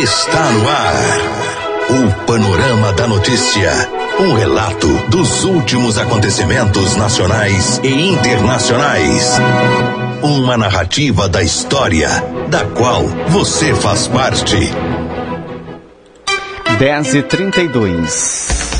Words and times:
Está 0.00 0.50
no 0.52 0.68
ar. 0.70 1.20
O 1.90 2.24
Panorama 2.24 2.94
da 2.94 3.06
Notícia. 3.06 3.70
Um 4.18 4.32
relato 4.32 4.88
dos 5.10 5.44
últimos 5.44 5.98
acontecimentos 5.98 6.96
nacionais 6.96 7.78
e 7.84 8.08
internacionais. 8.08 9.38
Uma 10.22 10.56
narrativa 10.56 11.28
da 11.28 11.42
história, 11.42 12.08
da 12.48 12.64
qual 12.64 13.02
você 13.28 13.74
faz 13.74 14.08
parte. 14.08 14.56
10 16.78 17.14
e 17.14 17.22
32 17.22 18.71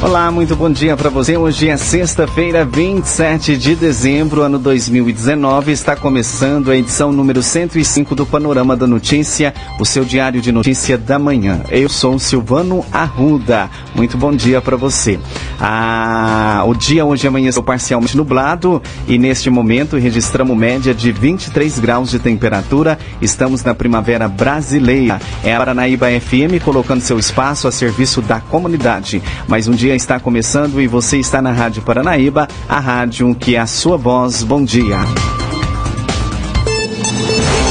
Olá, 0.00 0.30
muito 0.30 0.54
bom 0.54 0.70
dia 0.70 0.96
para 0.96 1.10
você. 1.10 1.36
Hoje 1.36 1.68
é 1.68 1.76
sexta-feira, 1.76 2.64
27 2.64 3.56
de 3.56 3.74
dezembro, 3.74 4.42
ano 4.42 4.56
2019. 4.56 5.72
Está 5.72 5.96
começando 5.96 6.70
a 6.70 6.76
edição 6.76 7.10
número 7.10 7.42
105 7.42 8.14
do 8.14 8.24
Panorama 8.24 8.76
da 8.76 8.86
Notícia, 8.86 9.52
o 9.80 9.84
seu 9.84 10.04
diário 10.04 10.40
de 10.40 10.52
notícia 10.52 10.96
da 10.96 11.18
manhã. 11.18 11.62
Eu 11.68 11.88
sou 11.88 12.16
Silvano 12.16 12.86
Arruda. 12.92 13.68
Muito 13.92 14.16
bom 14.16 14.32
dia 14.32 14.60
para 14.60 14.76
você. 14.76 15.18
Ah, 15.60 16.62
o 16.64 16.74
dia 16.74 17.04
hoje 17.04 17.26
amanheceu 17.26 17.62
parcialmente 17.64 18.16
nublado 18.16 18.80
e 19.08 19.18
neste 19.18 19.50
momento 19.50 19.96
registramos 19.96 20.56
média 20.56 20.94
de 20.94 21.10
23 21.10 21.76
graus 21.80 22.08
de 22.08 22.20
temperatura. 22.20 22.96
Estamos 23.20 23.64
na 23.64 23.74
primavera 23.74 24.28
brasileira. 24.28 25.20
É 25.42 25.56
a 25.56 25.58
Paranaíba 25.58 26.06
FM 26.08 26.62
colocando 26.64 27.00
seu 27.00 27.18
espaço 27.18 27.66
a 27.66 27.72
serviço 27.72 28.22
da 28.22 28.38
comunidade. 28.38 29.20
Mais 29.48 29.66
um 29.66 29.72
dia 29.72 29.87
dia 29.88 29.96
está 29.96 30.20
começando 30.20 30.82
e 30.82 30.86
você 30.86 31.16
está 31.16 31.40
na 31.40 31.50
Rádio 31.50 31.80
Paranaíba, 31.80 32.46
a 32.68 32.78
rádio 32.78 33.34
que 33.34 33.56
é 33.56 33.58
a 33.58 33.66
sua 33.66 33.96
voz. 33.96 34.42
Bom 34.42 34.62
dia. 34.62 34.98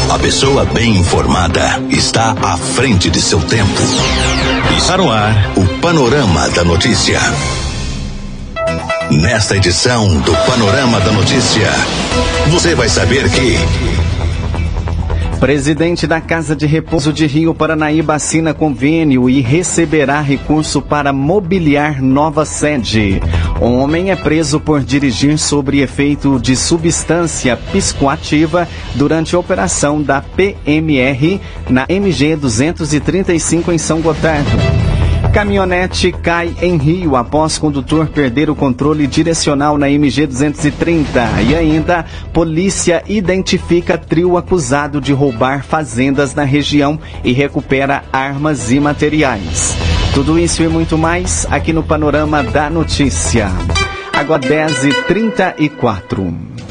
A 0.10 0.18
pessoa 0.18 0.66
bem 0.66 0.98
informada 0.98 1.62
está 1.92 2.36
à 2.42 2.58
frente 2.58 3.12
de 3.12 3.22
seu 3.22 3.40
tempo. 3.42 3.80
Está 4.76 4.98
no 4.98 5.12
ar 5.12 5.52
o 5.56 5.80
Panorama 5.80 6.50
da 6.50 6.64
Notícia. 6.64 7.20
Nesta 9.12 9.56
edição 9.56 10.18
do 10.22 10.36
Panorama 10.48 11.00
da 11.02 11.12
Notícia, 11.12 11.70
você 12.50 12.74
vai 12.74 12.90
saber 12.90 13.30
que. 13.30 13.97
Presidente 15.40 16.08
da 16.08 16.20
Casa 16.20 16.56
de 16.56 16.66
Repouso 16.66 17.14
de 17.14 17.28
Rio 17.28 17.54
Paranaíba 17.54 18.16
assina 18.16 18.56
convênio 18.56 19.30
e 19.30 19.40
receberá 19.40 20.20
recurso 20.20 20.82
para 20.82 21.14
mobiliar 21.14 22.02
nova 22.02 22.44
sede. 22.44 23.22
Um 23.62 23.78
homem 23.78 24.10
é 24.10 24.16
preso 24.16 24.60
por 24.60 24.84
dirigir 24.84 25.38
sobre 25.38 25.82
efeito 25.82 26.40
de 26.40 26.56
substância 26.56 27.56
psicoativa 27.56 28.68
durante 28.96 29.36
a 29.36 29.40
operação 29.40 30.02
da 30.02 30.22
PMR 30.22 31.40
na 31.70 31.86
MG 31.88 32.36
235 32.36 33.72
em 33.72 33.78
São 33.78 34.02
Gotardo. 34.02 34.87
Caminhonete 35.34 36.12
cai 36.12 36.56
em 36.62 36.78
Rio 36.78 37.16
após 37.16 37.58
condutor 37.58 38.08
perder 38.08 38.50
o 38.50 38.56
controle 38.56 39.06
direcional 39.08 39.78
na 39.78 39.90
MG 39.90 40.28
230. 40.28 41.42
E 41.48 41.56
ainda, 41.56 42.06
polícia 42.34 43.04
identifica 43.08 43.98
trio 43.98 44.38
acusado 44.38 45.00
de 45.00 45.14
roubar 45.14 45.64
fazendas 45.64 46.34
na 46.34 46.44
região 46.44 47.00
e 47.24 47.32
recupera 47.34 48.04
armas 48.12 48.72
e 48.72 48.80
materiais. 48.80 49.76
Tudo 50.14 50.40
isso 50.40 50.64
e 50.64 50.68
muito 50.68 50.98
mais 50.98 51.46
aqui 51.52 51.72
no 51.72 51.84
Panorama 51.84 52.44
da 52.44 52.70
Notícia. 52.70 53.50
Agora 54.14 54.42
10h34. 54.42 56.34
E 56.60 56.67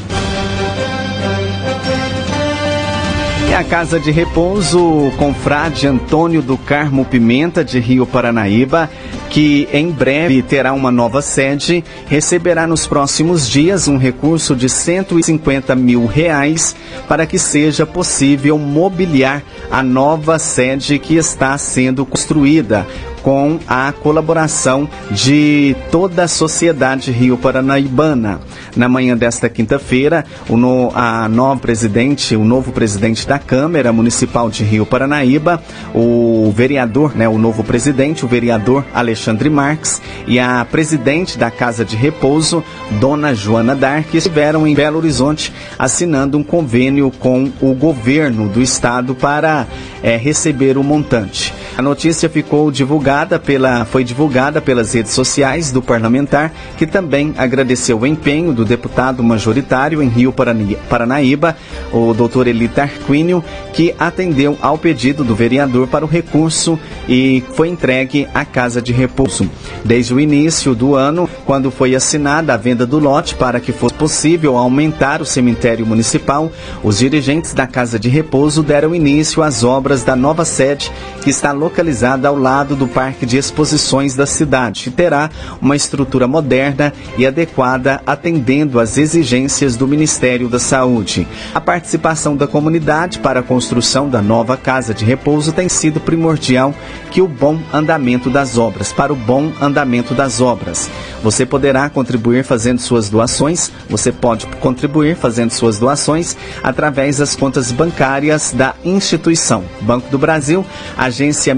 a 3.57 3.63
Casa 3.63 3.99
de 3.99 4.11
Repouso 4.11 5.11
com 5.17 5.33
Frade 5.33 5.87
Antônio 5.87 6.43
do 6.43 6.59
Carmo 6.59 7.03
Pimenta, 7.03 7.65
de 7.65 7.79
Rio 7.79 8.05
Paranaíba, 8.05 8.87
que 9.31 9.67
em 9.73 9.89
breve 9.89 10.43
terá 10.43 10.73
uma 10.73 10.91
nova 10.91 11.23
sede, 11.23 11.83
receberá 12.05 12.67
nos 12.67 12.85
próximos 12.85 13.49
dias 13.49 13.87
um 13.87 13.97
recurso 13.97 14.55
de 14.55 14.69
150 14.69 15.75
mil 15.75 16.05
reais 16.05 16.75
para 17.07 17.25
que 17.25 17.39
seja 17.39 17.83
possível 17.83 18.59
mobiliar 18.59 19.41
a 19.71 19.81
nova 19.81 20.37
sede 20.37 20.99
que 20.99 21.15
está 21.15 21.57
sendo 21.57 22.05
construída 22.05 22.85
com 23.21 23.59
a 23.67 23.91
colaboração 23.91 24.87
de 25.11 25.75
toda 25.91 26.23
a 26.23 26.27
sociedade 26.27 27.11
Rio 27.11 27.37
Paranaibana. 27.37 28.39
Na 28.75 28.87
manhã 28.87 29.17
desta 29.17 29.49
quinta-feira, 29.49 30.23
o 30.47 30.55
no, 30.55 30.91
a 30.93 31.27
nova 31.27 31.59
presidente, 31.59 32.35
o 32.35 32.45
novo 32.45 32.71
presidente 32.71 33.27
da 33.27 33.39
Câmara 33.39 33.91
Municipal 33.91 34.49
de 34.49 34.63
Rio 34.63 34.85
Paranaíba, 34.85 35.61
o 35.93 36.53
vereador, 36.55 37.15
né, 37.15 37.27
o 37.27 37.37
novo 37.37 37.63
presidente, 37.63 38.23
o 38.23 38.27
vereador 38.27 38.85
Alexandre 38.93 39.49
Marques 39.49 40.01
e 40.27 40.39
a 40.39 40.65
presidente 40.65 41.37
da 41.37 41.49
Casa 41.49 41.83
de 41.83 41.95
Repouso, 41.95 42.63
Dona 42.99 43.33
Joana 43.33 43.75
Dark, 43.75 44.13
estiveram 44.13 44.67
em 44.67 44.75
Belo 44.75 44.99
Horizonte 44.99 45.51
assinando 45.77 46.37
um 46.37 46.43
convênio 46.43 47.11
com 47.19 47.51
o 47.59 47.73
governo 47.73 48.47
do 48.47 48.61
estado 48.61 49.15
para 49.15 49.65
é, 50.03 50.15
receber 50.15 50.77
o 50.77 50.83
montante. 50.83 51.53
A 51.77 51.81
notícia 51.81 52.29
ficou 52.29 52.71
divulgada 52.71 53.16
pela, 53.25 53.85
foi 53.85 54.03
divulgada 54.03 54.61
pelas 54.61 54.93
redes 54.93 55.13
sociais 55.13 55.71
do 55.71 55.81
parlamentar, 55.81 56.51
que 56.77 56.85
também 56.85 57.33
agradeceu 57.37 57.99
o 57.99 58.05
empenho 58.05 58.53
do 58.53 58.63
deputado 58.63 59.23
majoritário 59.23 60.03
em 60.03 60.07
Rio 60.07 60.33
Paranaíba, 60.33 61.55
o 61.91 62.13
doutor 62.13 62.47
Eli 62.47 62.67
Tarquínio, 62.67 63.43
que 63.73 63.95
atendeu 63.97 64.57
ao 64.61 64.77
pedido 64.77 65.23
do 65.23 65.35
vereador 65.35 65.87
para 65.87 66.05
o 66.05 66.07
recurso 66.07 66.77
e 67.07 67.43
foi 67.53 67.69
entregue 67.69 68.27
à 68.33 68.45
Casa 68.45 68.81
de 68.81 68.91
Repouso. 68.91 69.49
Desde 69.83 70.13
o 70.13 70.19
início 70.19 70.75
do 70.75 70.95
ano, 70.95 71.29
quando 71.45 71.71
foi 71.71 71.95
assinada 71.95 72.53
a 72.53 72.57
venda 72.57 72.85
do 72.85 72.99
lote 72.99 73.35
para 73.35 73.59
que 73.59 73.71
fosse 73.71 73.95
possível 73.95 74.57
aumentar 74.57 75.21
o 75.21 75.25
cemitério 75.25 75.85
municipal, 75.85 76.51
os 76.83 76.99
dirigentes 76.99 77.53
da 77.53 77.65
Casa 77.65 77.97
de 77.97 78.09
Repouso 78.09 78.61
deram 78.61 78.93
início 78.93 79.41
às 79.41 79.63
obras 79.63 80.03
da 80.03 80.15
nova 80.15 80.45
sede 80.45 80.91
que 81.23 81.29
está 81.29 81.51
localizada 81.51 82.27
ao 82.27 82.37
lado 82.37 82.75
do 82.75 82.87
Parque 82.97 83.27
de 83.27 83.37
Exposições 83.37 84.15
da 84.15 84.25
cidade 84.25 84.89
terá 84.89 85.29
uma 85.61 85.75
estrutura 85.75 86.27
moderna 86.27 86.91
e 87.15 87.27
adequada 87.27 88.01
atendendo 88.07 88.79
às 88.79 88.97
exigências 88.97 89.75
do 89.75 89.87
Ministério 89.87 90.49
da 90.49 90.57
Saúde. 90.57 91.27
A 91.53 91.61
participação 91.61 92.35
da 92.35 92.47
comunidade 92.47 93.19
para 93.19 93.41
a 93.41 93.43
construção 93.43 94.09
da 94.09 94.19
nova 94.19 94.57
casa 94.57 94.95
de 94.95 95.05
repouso 95.05 95.51
tem 95.51 95.69
sido 95.69 95.99
primordial 95.99 96.73
que 97.11 97.21
o 97.21 97.27
bom 97.27 97.59
andamento 97.71 98.31
das 98.31 98.57
obras, 98.57 98.91
para 98.91 99.13
o 99.13 99.15
bom 99.15 99.53
andamento 99.61 100.15
das 100.15 100.41
obras. 100.41 100.89
Você 101.21 101.45
poderá 101.45 101.87
contribuir 101.91 102.43
fazendo 102.43 102.79
suas 102.79 103.09
doações, 103.09 103.71
você 103.87 104.11
pode 104.11 104.47
contribuir 104.59 105.15
fazendo 105.15 105.51
suas 105.51 105.77
doações 105.77 106.35
através 106.63 107.17
das 107.17 107.35
contas 107.35 107.71
bancárias 107.71 108.53
da 108.53 108.73
instituição. 108.83 109.63
Banco 109.81 110.09
do 110.09 110.17
Brasil, 110.17 110.65
agência 110.97 111.53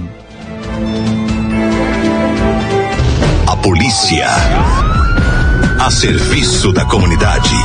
A 3.48 3.56
polícia 3.58 4.28
a 5.80 5.90
serviço 5.90 6.72
da 6.74 6.86
comunidade. 6.86 7.56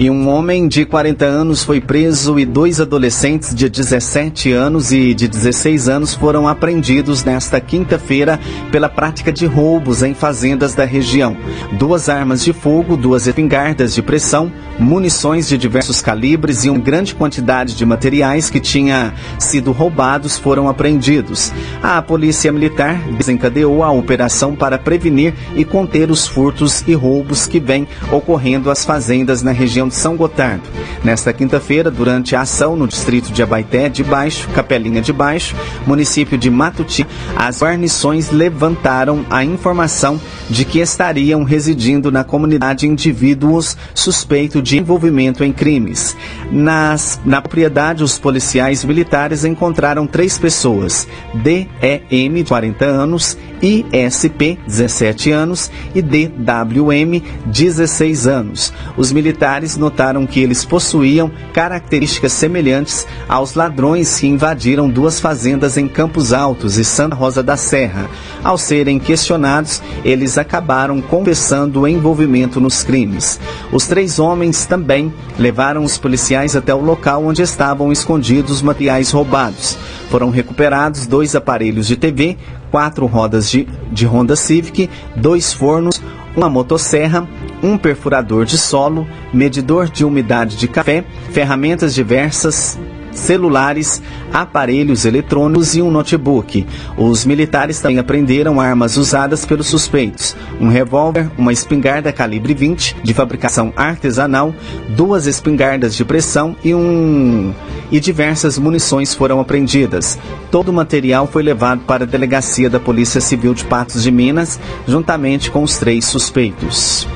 E 0.00 0.08
um 0.08 0.30
homem 0.30 0.66
de 0.66 0.86
40 0.86 1.26
anos 1.26 1.62
foi 1.62 1.78
preso 1.78 2.38
e 2.38 2.46
dois 2.46 2.80
adolescentes 2.80 3.54
de 3.54 3.68
17 3.68 4.50
anos 4.50 4.92
e 4.92 5.12
de 5.12 5.28
16 5.28 5.90
anos 5.90 6.14
foram 6.14 6.48
apreendidos 6.48 7.22
nesta 7.22 7.60
quinta-feira 7.60 8.40
pela 8.72 8.88
prática 8.88 9.30
de 9.30 9.44
roubos 9.44 10.02
em 10.02 10.14
fazendas 10.14 10.74
da 10.74 10.86
região. 10.86 11.36
Duas 11.72 12.08
armas 12.08 12.42
de 12.42 12.54
fogo, 12.54 12.96
duas 12.96 13.26
espingardas 13.26 13.94
de 13.94 14.00
pressão, 14.00 14.50
munições 14.78 15.46
de 15.46 15.58
diversos 15.58 16.00
calibres 16.00 16.64
e 16.64 16.70
uma 16.70 16.80
grande 16.80 17.14
quantidade 17.14 17.76
de 17.76 17.84
materiais 17.84 18.48
que 18.48 18.58
tinha 18.58 19.12
sido 19.38 19.70
roubados 19.70 20.38
foram 20.38 20.66
apreendidos. 20.66 21.52
A 21.82 22.00
Polícia 22.00 22.50
Militar 22.50 22.98
desencadeou 23.18 23.84
a 23.84 23.90
operação 23.90 24.56
para 24.56 24.78
prevenir 24.78 25.34
e 25.54 25.62
conter 25.62 26.10
os 26.10 26.26
furtos 26.26 26.82
e 26.88 26.94
roubos 26.94 27.46
que 27.46 27.60
vêm 27.60 27.86
ocorrendo 28.10 28.70
às 28.70 28.82
fazendas 28.82 29.42
na 29.42 29.52
região 29.52 29.89
de 29.90 29.96
São 29.96 30.16
Gotardo. 30.16 30.62
Nesta 31.04 31.32
quinta-feira, 31.32 31.90
durante 31.90 32.34
a 32.34 32.42
ação 32.42 32.76
no 32.76 32.88
distrito 32.88 33.32
de 33.32 33.42
Abaité 33.42 33.88
de 33.88 34.02
Baixo, 34.02 34.48
Capelinha 34.54 35.02
de 35.02 35.12
Baixo, 35.12 35.54
município 35.86 36.38
de 36.38 36.50
Matuti, 36.50 37.06
as 37.36 37.62
guarnições 37.62 38.30
levantaram 38.30 39.24
a 39.28 39.44
informação 39.44 40.20
de 40.48 40.64
que 40.64 40.78
estariam 40.78 41.42
residindo 41.42 42.10
na 42.10 42.24
comunidade 42.24 42.86
indivíduos 42.86 43.76
suspeitos 43.94 44.62
de 44.62 44.78
envolvimento 44.78 45.44
em 45.44 45.52
crimes. 45.52 46.16
Nas, 46.50 47.20
na 47.24 47.40
propriedade, 47.40 48.02
os 48.02 48.18
policiais 48.18 48.84
militares 48.84 49.44
encontraram 49.44 50.06
três 50.06 50.38
pessoas: 50.38 51.06
DEM, 51.34 52.44
40 52.44 52.84
anos, 52.84 53.36
ISP, 53.62 54.58
17 54.66 55.30
anos 55.30 55.70
e 55.94 56.00
DWM, 56.02 57.22
16 57.46 58.26
anos. 58.26 58.72
Os 58.96 59.12
militares 59.12 59.76
notaram 59.80 60.26
que 60.26 60.40
eles 60.40 60.64
possuíam 60.64 61.30
características 61.52 62.32
semelhantes 62.32 63.06
aos 63.28 63.54
ladrões 63.54 64.20
que 64.20 64.26
invadiram 64.26 64.88
duas 64.88 65.18
fazendas 65.18 65.76
em 65.76 65.88
Campos 65.88 66.32
Altos 66.32 66.78
e 66.78 66.84
Santa 66.84 67.16
Rosa 67.16 67.42
da 67.42 67.56
Serra. 67.56 68.08
Ao 68.44 68.56
serem 68.56 68.98
questionados, 68.98 69.82
eles 70.04 70.38
acabaram 70.38 71.00
confessando 71.00 71.80
o 71.80 71.88
envolvimento 71.88 72.60
nos 72.60 72.84
crimes. 72.84 73.40
Os 73.72 73.86
três 73.86 74.18
homens 74.18 74.66
também 74.66 75.12
levaram 75.38 75.82
os 75.82 75.98
policiais 75.98 76.54
até 76.54 76.74
o 76.74 76.80
local 76.80 77.24
onde 77.24 77.42
estavam 77.42 77.90
escondidos 77.90 78.52
os 78.52 78.62
materiais 78.62 79.10
roubados. 79.10 79.76
Foram 80.10 80.30
recuperados 80.30 81.06
dois 81.06 81.34
aparelhos 81.34 81.86
de 81.86 81.96
TV, 81.96 82.36
quatro 82.70 83.06
rodas 83.06 83.50
de, 83.50 83.66
de 83.90 84.06
Honda 84.06 84.36
Civic, 84.36 84.90
dois 85.14 85.52
fornos, 85.52 86.00
uma 86.36 86.48
motosserra, 86.48 87.28
um 87.62 87.76
perfurador 87.76 88.44
de 88.44 88.56
solo, 88.56 89.06
medidor 89.32 89.88
de 89.88 90.04
umidade 90.04 90.56
de 90.56 90.68
café, 90.68 91.04
ferramentas 91.30 91.94
diversas, 91.94 92.78
celulares, 93.12 94.02
aparelhos 94.32 95.04
eletrônicos 95.04 95.74
e 95.74 95.82
um 95.82 95.90
notebook. 95.90 96.66
Os 96.96 97.24
militares 97.24 97.80
também 97.80 97.98
apreenderam 97.98 98.60
armas 98.60 98.96
usadas 98.96 99.44
pelos 99.44 99.66
suspeitos: 99.66 100.36
um 100.60 100.68
revólver, 100.68 101.30
uma 101.36 101.52
espingarda 101.52 102.12
calibre 102.12 102.54
20 102.54 102.96
de 103.02 103.14
fabricação 103.14 103.72
artesanal, 103.76 104.54
duas 104.90 105.26
espingardas 105.26 105.94
de 105.94 106.04
pressão 106.04 106.56
e 106.64 106.74
um 106.74 107.52
e 107.90 107.98
diversas 107.98 108.58
munições 108.58 109.14
foram 109.14 109.40
apreendidas. 109.40 110.18
Todo 110.50 110.68
o 110.68 110.72
material 110.72 111.26
foi 111.26 111.42
levado 111.42 111.80
para 111.80 112.04
a 112.04 112.06
delegacia 112.06 112.70
da 112.70 112.78
Polícia 112.78 113.20
Civil 113.20 113.52
de 113.52 113.64
Patos 113.64 114.02
de 114.02 114.10
Minas, 114.10 114.60
juntamente 114.86 115.50
com 115.50 115.62
os 115.62 115.76
três 115.78 116.04
suspeitos. 116.04 117.06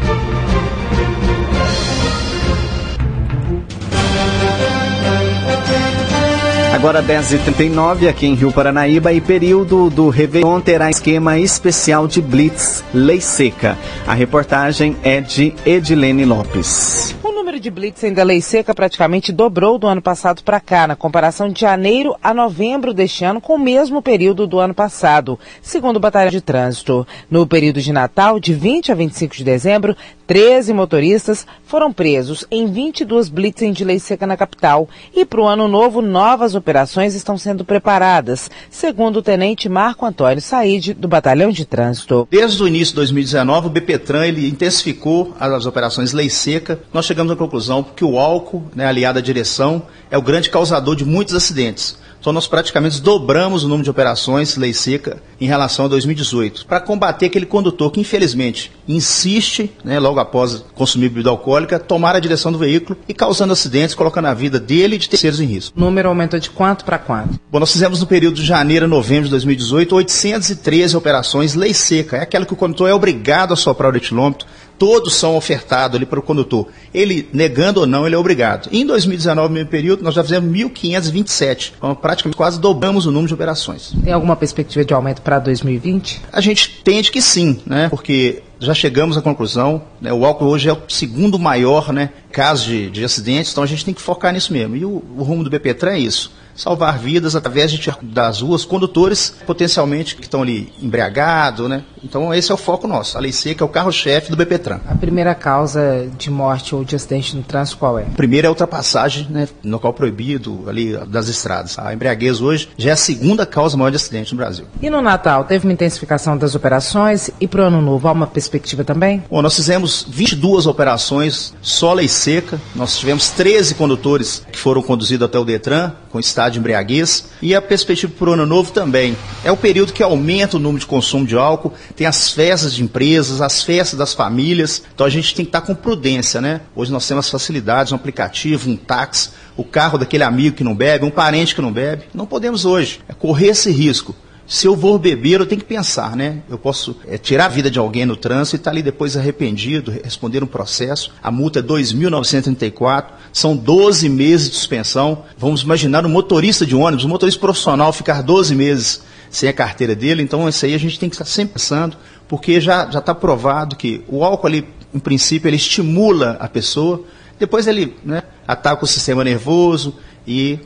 Agora 6.84 7.02
10h39 7.02 8.10
aqui 8.10 8.26
em 8.26 8.34
Rio 8.34 8.52
Paranaíba 8.52 9.10
e 9.10 9.18
período 9.18 9.88
do 9.88 10.10
Réveillon 10.10 10.60
terá 10.60 10.90
esquema 10.90 11.38
especial 11.38 12.06
de 12.06 12.20
Blitz 12.20 12.84
Lei 12.92 13.22
Seca. 13.22 13.78
A 14.06 14.12
reportagem 14.12 14.94
é 15.02 15.18
de 15.18 15.54
Edilene 15.64 16.26
Lopes 16.26 17.16
de 17.64 17.70
blitz 17.70 18.02
da 18.12 18.22
lei 18.22 18.42
seca 18.42 18.74
praticamente 18.74 19.32
dobrou 19.32 19.78
do 19.78 19.86
ano 19.86 20.02
passado 20.02 20.42
para 20.44 20.60
cá, 20.60 20.86
na 20.86 20.94
comparação 20.94 21.48
de 21.48 21.62
janeiro 21.62 22.14
a 22.22 22.34
novembro 22.34 22.92
deste 22.92 23.24
ano, 23.24 23.40
com 23.40 23.54
o 23.54 23.58
mesmo 23.58 24.02
período 24.02 24.46
do 24.46 24.58
ano 24.58 24.74
passado, 24.74 25.38
segundo 25.62 25.96
o 25.96 26.00
Batalhão 26.00 26.30
de 26.30 26.42
Trânsito. 26.42 27.06
No 27.30 27.46
período 27.46 27.80
de 27.80 27.90
Natal, 27.90 28.38
de 28.38 28.52
20 28.52 28.92
a 28.92 28.94
25 28.94 29.34
de 29.34 29.44
dezembro, 29.44 29.96
13 30.26 30.72
motoristas 30.72 31.46
foram 31.64 31.92
presos 31.92 32.46
em 32.50 32.66
22 32.66 33.28
blitzen 33.28 33.72
de 33.72 33.84
lei 33.84 33.98
seca 33.98 34.26
na 34.26 34.36
capital. 34.36 34.88
E 35.14 35.24
para 35.24 35.40
o 35.40 35.46
ano 35.46 35.68
novo, 35.68 36.00
novas 36.00 36.54
operações 36.54 37.14
estão 37.14 37.36
sendo 37.36 37.64
preparadas, 37.64 38.50
segundo 38.70 39.18
o 39.18 39.22
tenente 39.22 39.68
Marco 39.68 40.06
Antônio 40.06 40.40
Said, 40.40 40.94
do 40.94 41.08
Batalhão 41.08 41.50
de 41.50 41.64
Trânsito. 41.64 42.26
Desde 42.30 42.62
o 42.62 42.68
início 42.68 42.92
de 42.92 42.96
2019, 42.96 43.66
o 43.66 43.70
BPTran 43.70 44.26
ele 44.26 44.48
intensificou 44.48 45.34
as 45.38 45.66
operações 45.66 46.12
lei 46.12 46.30
seca. 46.30 46.80
Nós 46.92 47.04
chegamos 47.04 47.32
à 47.32 47.36
conclusão 47.54 47.84
que 47.84 48.04
o 48.04 48.18
álcool, 48.18 48.64
né, 48.74 48.84
aliado 48.84 49.20
à 49.20 49.22
direção, 49.22 49.82
é 50.10 50.18
o 50.18 50.22
grande 50.22 50.50
causador 50.50 50.96
de 50.96 51.04
muitos 51.04 51.34
acidentes. 51.34 51.96
Então 52.24 52.32
nós 52.32 52.46
praticamente 52.46 53.02
dobramos 53.02 53.64
o 53.64 53.68
número 53.68 53.84
de 53.84 53.90
operações 53.90 54.56
lei 54.56 54.72
seca 54.72 55.18
em 55.38 55.46
relação 55.46 55.84
a 55.84 55.88
2018, 55.88 56.64
para 56.64 56.80
combater 56.80 57.26
aquele 57.26 57.44
condutor 57.44 57.90
que 57.90 58.00
infelizmente 58.00 58.72
insiste, 58.88 59.70
né, 59.84 59.98
logo 60.00 60.18
após 60.18 60.64
consumir 60.74 61.10
bebida 61.10 61.28
alcoólica, 61.28 61.78
tomar 61.78 62.16
a 62.16 62.20
direção 62.20 62.50
do 62.50 62.56
veículo 62.56 62.98
e 63.06 63.12
causando 63.12 63.52
acidentes, 63.52 63.94
colocando 63.94 64.24
a 64.24 64.32
vida 64.32 64.58
dele 64.58 64.96
e 64.96 64.98
de 64.98 65.06
terceiros 65.06 65.38
em 65.38 65.44
risco. 65.44 65.78
O 65.78 65.80
número 65.80 66.08
aumentou 66.08 66.40
de 66.40 66.48
quanto 66.48 66.82
para 66.82 66.96
quanto? 66.96 67.38
Bom, 67.52 67.60
nós 67.60 67.70
fizemos 67.70 68.00
no 68.00 68.06
período 68.06 68.36
de 68.36 68.46
janeiro 68.46 68.86
a 68.86 68.88
novembro 68.88 69.24
de 69.24 69.30
2018 69.30 69.94
813 69.94 70.96
operações 70.96 71.54
lei 71.54 71.74
seca. 71.74 72.16
É 72.16 72.22
aquela 72.22 72.46
que 72.46 72.54
o 72.54 72.56
condutor 72.56 72.88
é 72.88 72.94
obrigado 72.94 73.52
a 73.52 73.56
soprar 73.56 73.92
o 73.92 73.96
etilômetro 73.98 74.48
todos 74.78 75.14
são 75.14 75.36
ofertados 75.36 75.96
ali 75.96 76.06
para 76.06 76.18
o 76.18 76.22
condutor. 76.22 76.68
Ele, 76.92 77.28
negando 77.32 77.80
ou 77.80 77.86
não, 77.86 78.06
ele 78.06 78.14
é 78.14 78.18
obrigado. 78.18 78.68
Em 78.72 78.86
2019, 78.86 79.48
no 79.48 79.54
mesmo 79.54 79.70
período, 79.70 80.02
nós 80.02 80.14
já 80.14 80.22
fizemos 80.22 80.50
1.527. 80.50 81.72
Então, 81.76 81.94
praticamente 81.94 82.36
quase 82.36 82.60
dobramos 82.60 83.06
o 83.06 83.10
número 83.10 83.28
de 83.28 83.34
operações. 83.34 83.92
Tem 84.02 84.12
alguma 84.12 84.36
perspectiva 84.36 84.84
de 84.84 84.94
aumento 84.94 85.22
para 85.22 85.38
2020? 85.38 86.22
A 86.32 86.40
gente 86.40 86.82
tende 86.82 87.10
que 87.10 87.20
sim, 87.20 87.60
né? 87.66 87.88
Porque 87.88 88.42
já 88.58 88.72
chegamos 88.72 89.16
à 89.16 89.22
conclusão, 89.22 89.82
né, 90.00 90.12
o 90.12 90.24
álcool 90.24 90.46
hoje 90.46 90.68
é 90.68 90.72
o 90.72 90.78
segundo 90.88 91.38
maior 91.38 91.92
né, 91.92 92.10
caso 92.32 92.66
de, 92.68 92.88
de 92.88 93.04
acidentes, 93.04 93.52
então 93.52 93.62
a 93.62 93.66
gente 93.66 93.84
tem 93.84 93.92
que 93.92 94.00
focar 94.00 94.32
nisso 94.32 94.52
mesmo. 94.52 94.74
E 94.76 94.84
o, 94.84 95.02
o 95.18 95.22
rumo 95.22 95.44
do 95.44 95.50
BPTran 95.50 95.92
é 95.92 95.98
isso 95.98 96.32
salvar 96.54 96.98
vidas 96.98 97.36
através 97.36 97.70
de 97.70 97.84
das 98.02 98.40
ruas 98.40 98.64
condutores 98.64 99.34
potencialmente 99.46 100.16
que 100.16 100.22
estão 100.22 100.42
ali 100.42 100.72
embriagados, 100.80 101.68
né? 101.68 101.82
Então 102.02 102.32
esse 102.32 102.50
é 102.50 102.54
o 102.54 102.58
foco 102.58 102.86
nosso. 102.86 103.16
A 103.16 103.20
lei 103.20 103.32
seca 103.32 103.64
é 103.64 103.66
o 103.66 103.68
carro-chefe 103.68 104.30
do 104.30 104.36
BPTran. 104.36 104.80
A 104.88 104.94
primeira 104.94 105.34
causa 105.34 106.08
de 106.16 106.30
morte 106.30 106.74
ou 106.74 106.84
de 106.84 106.96
acidente 106.96 107.36
no 107.36 107.42
trânsito 107.42 107.78
qual 107.78 107.98
é? 107.98 108.02
A 108.02 108.16
primeira 108.16 108.46
é 108.46 108.48
a 108.48 108.50
ultrapassagem, 108.50 109.26
né, 109.28 109.48
no 109.62 109.72
local 109.72 109.92
proibido 109.92 110.64
ali 110.66 110.96
das 111.06 111.28
estradas. 111.28 111.78
A 111.78 111.92
embriaguez 111.92 112.40
hoje 112.40 112.68
já 112.76 112.90
é 112.90 112.92
a 112.92 112.96
segunda 112.96 113.44
causa 113.44 113.76
maior 113.76 113.90
de 113.90 113.96
acidente 113.96 114.32
no 114.32 114.38
Brasil. 114.38 114.66
E 114.80 114.88
no 114.88 115.02
Natal 115.02 115.44
teve 115.44 115.66
uma 115.66 115.72
intensificação 115.72 116.36
das 116.36 116.54
operações 116.54 117.30
e 117.40 117.48
para 117.48 117.62
o 117.62 117.66
ano 117.66 117.80
novo 117.80 118.06
há 118.08 118.12
uma 118.12 118.26
perspectiva 118.26 118.84
também? 118.84 119.22
Bom, 119.30 119.42
nós 119.42 119.54
fizemos 119.56 120.06
22 120.08 120.66
operações 120.66 121.54
só 121.60 121.92
lei 121.92 122.08
seca. 122.08 122.60
Nós 122.74 122.98
tivemos 122.98 123.30
13 123.30 123.74
condutores 123.74 124.44
que 124.50 124.58
foram 124.58 124.82
conduzidos 124.82 125.26
até 125.26 125.38
o 125.38 125.44
Detran 125.44 125.92
com 126.10 126.20
estado 126.20 126.43
estado 126.44 126.52
de 126.52 126.58
embriaguez. 126.58 127.26
E 127.40 127.54
a 127.54 127.62
perspectiva 127.62 128.12
para 128.16 128.30
o 128.30 128.32
ano 128.32 128.46
novo 128.46 128.72
também. 128.72 129.16
É 129.44 129.50
o 129.50 129.56
período 129.56 129.92
que 129.92 130.02
aumenta 130.02 130.56
o 130.56 130.60
número 130.60 130.80
de 130.80 130.86
consumo 130.86 131.26
de 131.26 131.36
álcool, 131.36 131.72
tem 131.96 132.06
as 132.06 132.30
festas 132.30 132.74
de 132.74 132.82
empresas, 132.82 133.40
as 133.40 133.62
festas 133.62 133.98
das 133.98 134.14
famílias. 134.14 134.82
Então 134.94 135.06
a 135.06 135.10
gente 135.10 135.34
tem 135.34 135.44
que 135.44 135.48
estar 135.48 135.60
com 135.62 135.74
prudência, 135.74 136.40
né? 136.40 136.60
Hoje 136.74 136.92
nós 136.92 137.06
temos 137.06 137.28
facilidades, 137.28 137.92
um 137.92 137.96
aplicativo, 137.96 138.70
um 138.70 138.76
táxi, 138.76 139.30
o 139.56 139.64
carro 139.64 139.98
daquele 139.98 140.24
amigo 140.24 140.56
que 140.56 140.64
não 140.64 140.74
bebe, 140.74 141.04
um 141.04 141.10
parente 141.10 141.54
que 141.54 141.62
não 141.62 141.72
bebe. 141.72 142.04
Não 142.14 142.26
podemos 142.26 142.64
hoje 142.64 143.00
correr 143.18 143.48
esse 143.48 143.70
risco. 143.70 144.14
Se 144.46 144.66
eu 144.66 144.76
vou 144.76 144.98
beber, 144.98 145.40
eu 145.40 145.46
tenho 145.46 145.60
que 145.60 145.66
pensar, 145.66 146.14
né? 146.14 146.42
Eu 146.50 146.58
posso 146.58 146.94
é, 147.08 147.16
tirar 147.16 147.46
a 147.46 147.48
vida 147.48 147.70
de 147.70 147.78
alguém 147.78 148.04
no 148.04 148.14
trânsito 148.14 148.56
e 148.56 148.58
estar 148.58 148.70
tá 148.70 148.74
ali 148.74 148.82
depois 148.82 149.16
arrependido, 149.16 149.90
responder 149.90 150.42
um 150.42 150.46
processo. 150.46 151.10
A 151.22 151.30
multa 151.30 151.60
é 151.60 151.62
2.934, 151.62 153.04
são 153.32 153.56
12 153.56 154.06
meses 154.10 154.50
de 154.50 154.56
suspensão. 154.56 155.24
Vamos 155.38 155.62
imaginar 155.62 156.04
um 156.04 156.10
motorista 156.10 156.66
de 156.66 156.76
ônibus, 156.76 157.06
um 157.06 157.08
motorista 157.08 157.40
profissional 157.40 157.90
ficar 157.92 158.22
12 158.22 158.54
meses 158.54 159.02
sem 159.30 159.48
a 159.48 159.52
carteira 159.52 159.94
dele. 159.94 160.22
Então, 160.22 160.46
isso 160.46 160.66
aí 160.66 160.74
a 160.74 160.78
gente 160.78 160.98
tem 160.98 161.08
que 161.08 161.14
estar 161.14 161.24
sempre 161.24 161.54
pensando, 161.54 161.96
porque 162.28 162.60
já 162.60 162.84
está 162.84 163.14
provado 163.14 163.76
que 163.76 164.04
o 164.06 164.22
álcool 164.22 164.46
ali, 164.46 164.68
em 164.92 164.98
princípio, 164.98 165.48
ele 165.48 165.56
estimula 165.56 166.36
a 166.38 166.48
pessoa, 166.48 167.02
depois 167.38 167.66
ele 167.66 167.96
né, 168.04 168.22
ataca 168.46 168.84
o 168.84 168.86
sistema 168.86 169.24
nervoso 169.24 169.94
e 170.26 170.58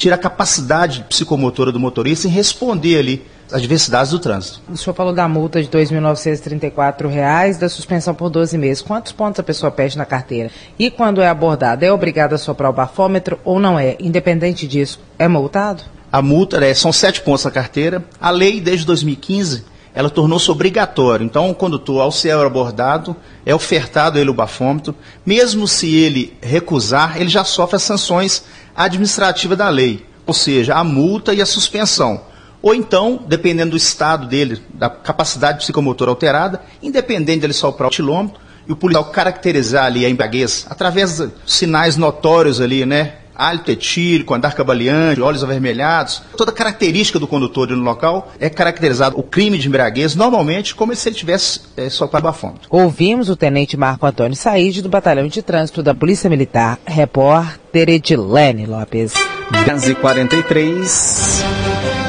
tira 0.00 0.14
a 0.14 0.18
capacidade 0.18 1.04
psicomotora 1.10 1.70
do 1.70 1.78
motorista 1.78 2.26
em 2.26 2.30
responder 2.30 2.98
ali 2.98 3.22
adversidades 3.52 4.12
do 4.12 4.18
trânsito. 4.18 4.62
O 4.66 4.74
senhor 4.74 4.94
falou 4.94 5.12
da 5.12 5.28
multa 5.28 5.62
de 5.62 5.68
R$ 5.68 5.84
2.934, 5.84 7.58
da 7.58 7.68
suspensão 7.68 8.14
por 8.14 8.30
12 8.30 8.56
meses. 8.56 8.82
Quantos 8.82 9.12
pontos 9.12 9.38
a 9.38 9.42
pessoa 9.42 9.70
perde 9.70 9.98
na 9.98 10.06
carteira? 10.06 10.50
E 10.78 10.90
quando 10.90 11.20
é 11.20 11.28
abordada, 11.28 11.84
é 11.84 11.92
obrigada 11.92 12.36
a 12.36 12.38
soprar 12.38 12.70
o 12.70 12.72
bafômetro 12.72 13.38
ou 13.44 13.60
não 13.60 13.78
é? 13.78 13.98
Independente 14.00 14.66
disso, 14.66 14.98
é 15.18 15.28
multado? 15.28 15.82
A 16.10 16.22
multa 16.22 16.64
é, 16.64 16.72
são 16.72 16.94
sete 16.94 17.20
pontos 17.20 17.44
na 17.44 17.50
carteira. 17.50 18.02
A 18.18 18.30
lei, 18.30 18.58
desde 18.58 18.86
2015, 18.86 19.64
ela 19.94 20.08
tornou-se 20.08 20.50
obrigatório. 20.50 21.26
Então, 21.26 21.50
o 21.50 21.54
condutor, 21.54 22.00
ao 22.00 22.10
ser 22.10 22.34
abordado, 22.34 23.14
é 23.44 23.54
ofertado 23.54 24.18
ele 24.18 24.30
o 24.30 24.34
bafômetro. 24.34 24.94
Mesmo 25.26 25.68
se 25.68 25.94
ele 25.94 26.36
recusar, 26.40 27.20
ele 27.20 27.28
já 27.28 27.44
sofre 27.44 27.76
as 27.76 27.82
sanções 27.82 28.44
administrativas 28.84 29.58
da 29.58 29.68
lei, 29.68 30.06
ou 30.26 30.34
seja, 30.34 30.74
a 30.74 30.84
multa 30.84 31.34
e 31.34 31.42
a 31.42 31.46
suspensão. 31.46 32.22
Ou 32.62 32.74
então, 32.74 33.24
dependendo 33.26 33.72
do 33.72 33.76
estado 33.76 34.26
dele, 34.26 34.62
da 34.74 34.90
capacidade 34.90 35.58
psicomotora 35.58 36.10
alterada, 36.10 36.60
independente 36.82 37.40
dele 37.40 37.52
soprar 37.52 37.88
o 37.88 37.92
quilômetro, 37.92 38.40
e 38.68 38.72
o 38.72 38.76
policial 38.76 39.06
caracterizar 39.06 39.86
ali 39.86 40.04
a 40.04 40.08
embriaguez 40.08 40.66
através 40.68 41.18
de 41.18 41.30
sinais 41.46 41.96
notórios 41.96 42.60
ali, 42.60 42.84
né? 42.86 43.14
Hálito 43.34 43.70
etílico, 43.70 44.34
andar 44.34 44.54
cabaleante, 44.54 45.20
olhos 45.20 45.44
avermelhados, 45.44 46.22
toda 46.36 46.52
característica 46.52 47.18
do 47.18 47.26
condutor 47.26 47.68
no 47.68 47.82
local 47.82 48.32
é 48.38 48.48
caracterizado 48.48 49.18
o 49.18 49.22
crime 49.22 49.58
de 49.58 49.68
embriaguez 49.68 50.14
normalmente 50.14 50.74
como 50.74 50.94
se 50.94 51.08
ele 51.08 51.16
tivesse 51.16 51.60
é, 51.76 51.88
soprado 51.88 52.24
bafômetro. 52.24 52.68
Ouvimos 52.70 53.28
o 53.28 53.36
tenente 53.36 53.76
Marco 53.76 54.06
Antônio 54.06 54.36
Said 54.36 54.82
do 54.82 54.88
Batalhão 54.88 55.28
de 55.28 55.42
Trânsito 55.42 55.82
da 55.82 55.94
Polícia 55.94 56.30
Militar, 56.30 56.78
repórter 56.84 57.88
Edilene 57.88 58.66
Lopes. 58.66 59.14
10h43. 59.52 61.59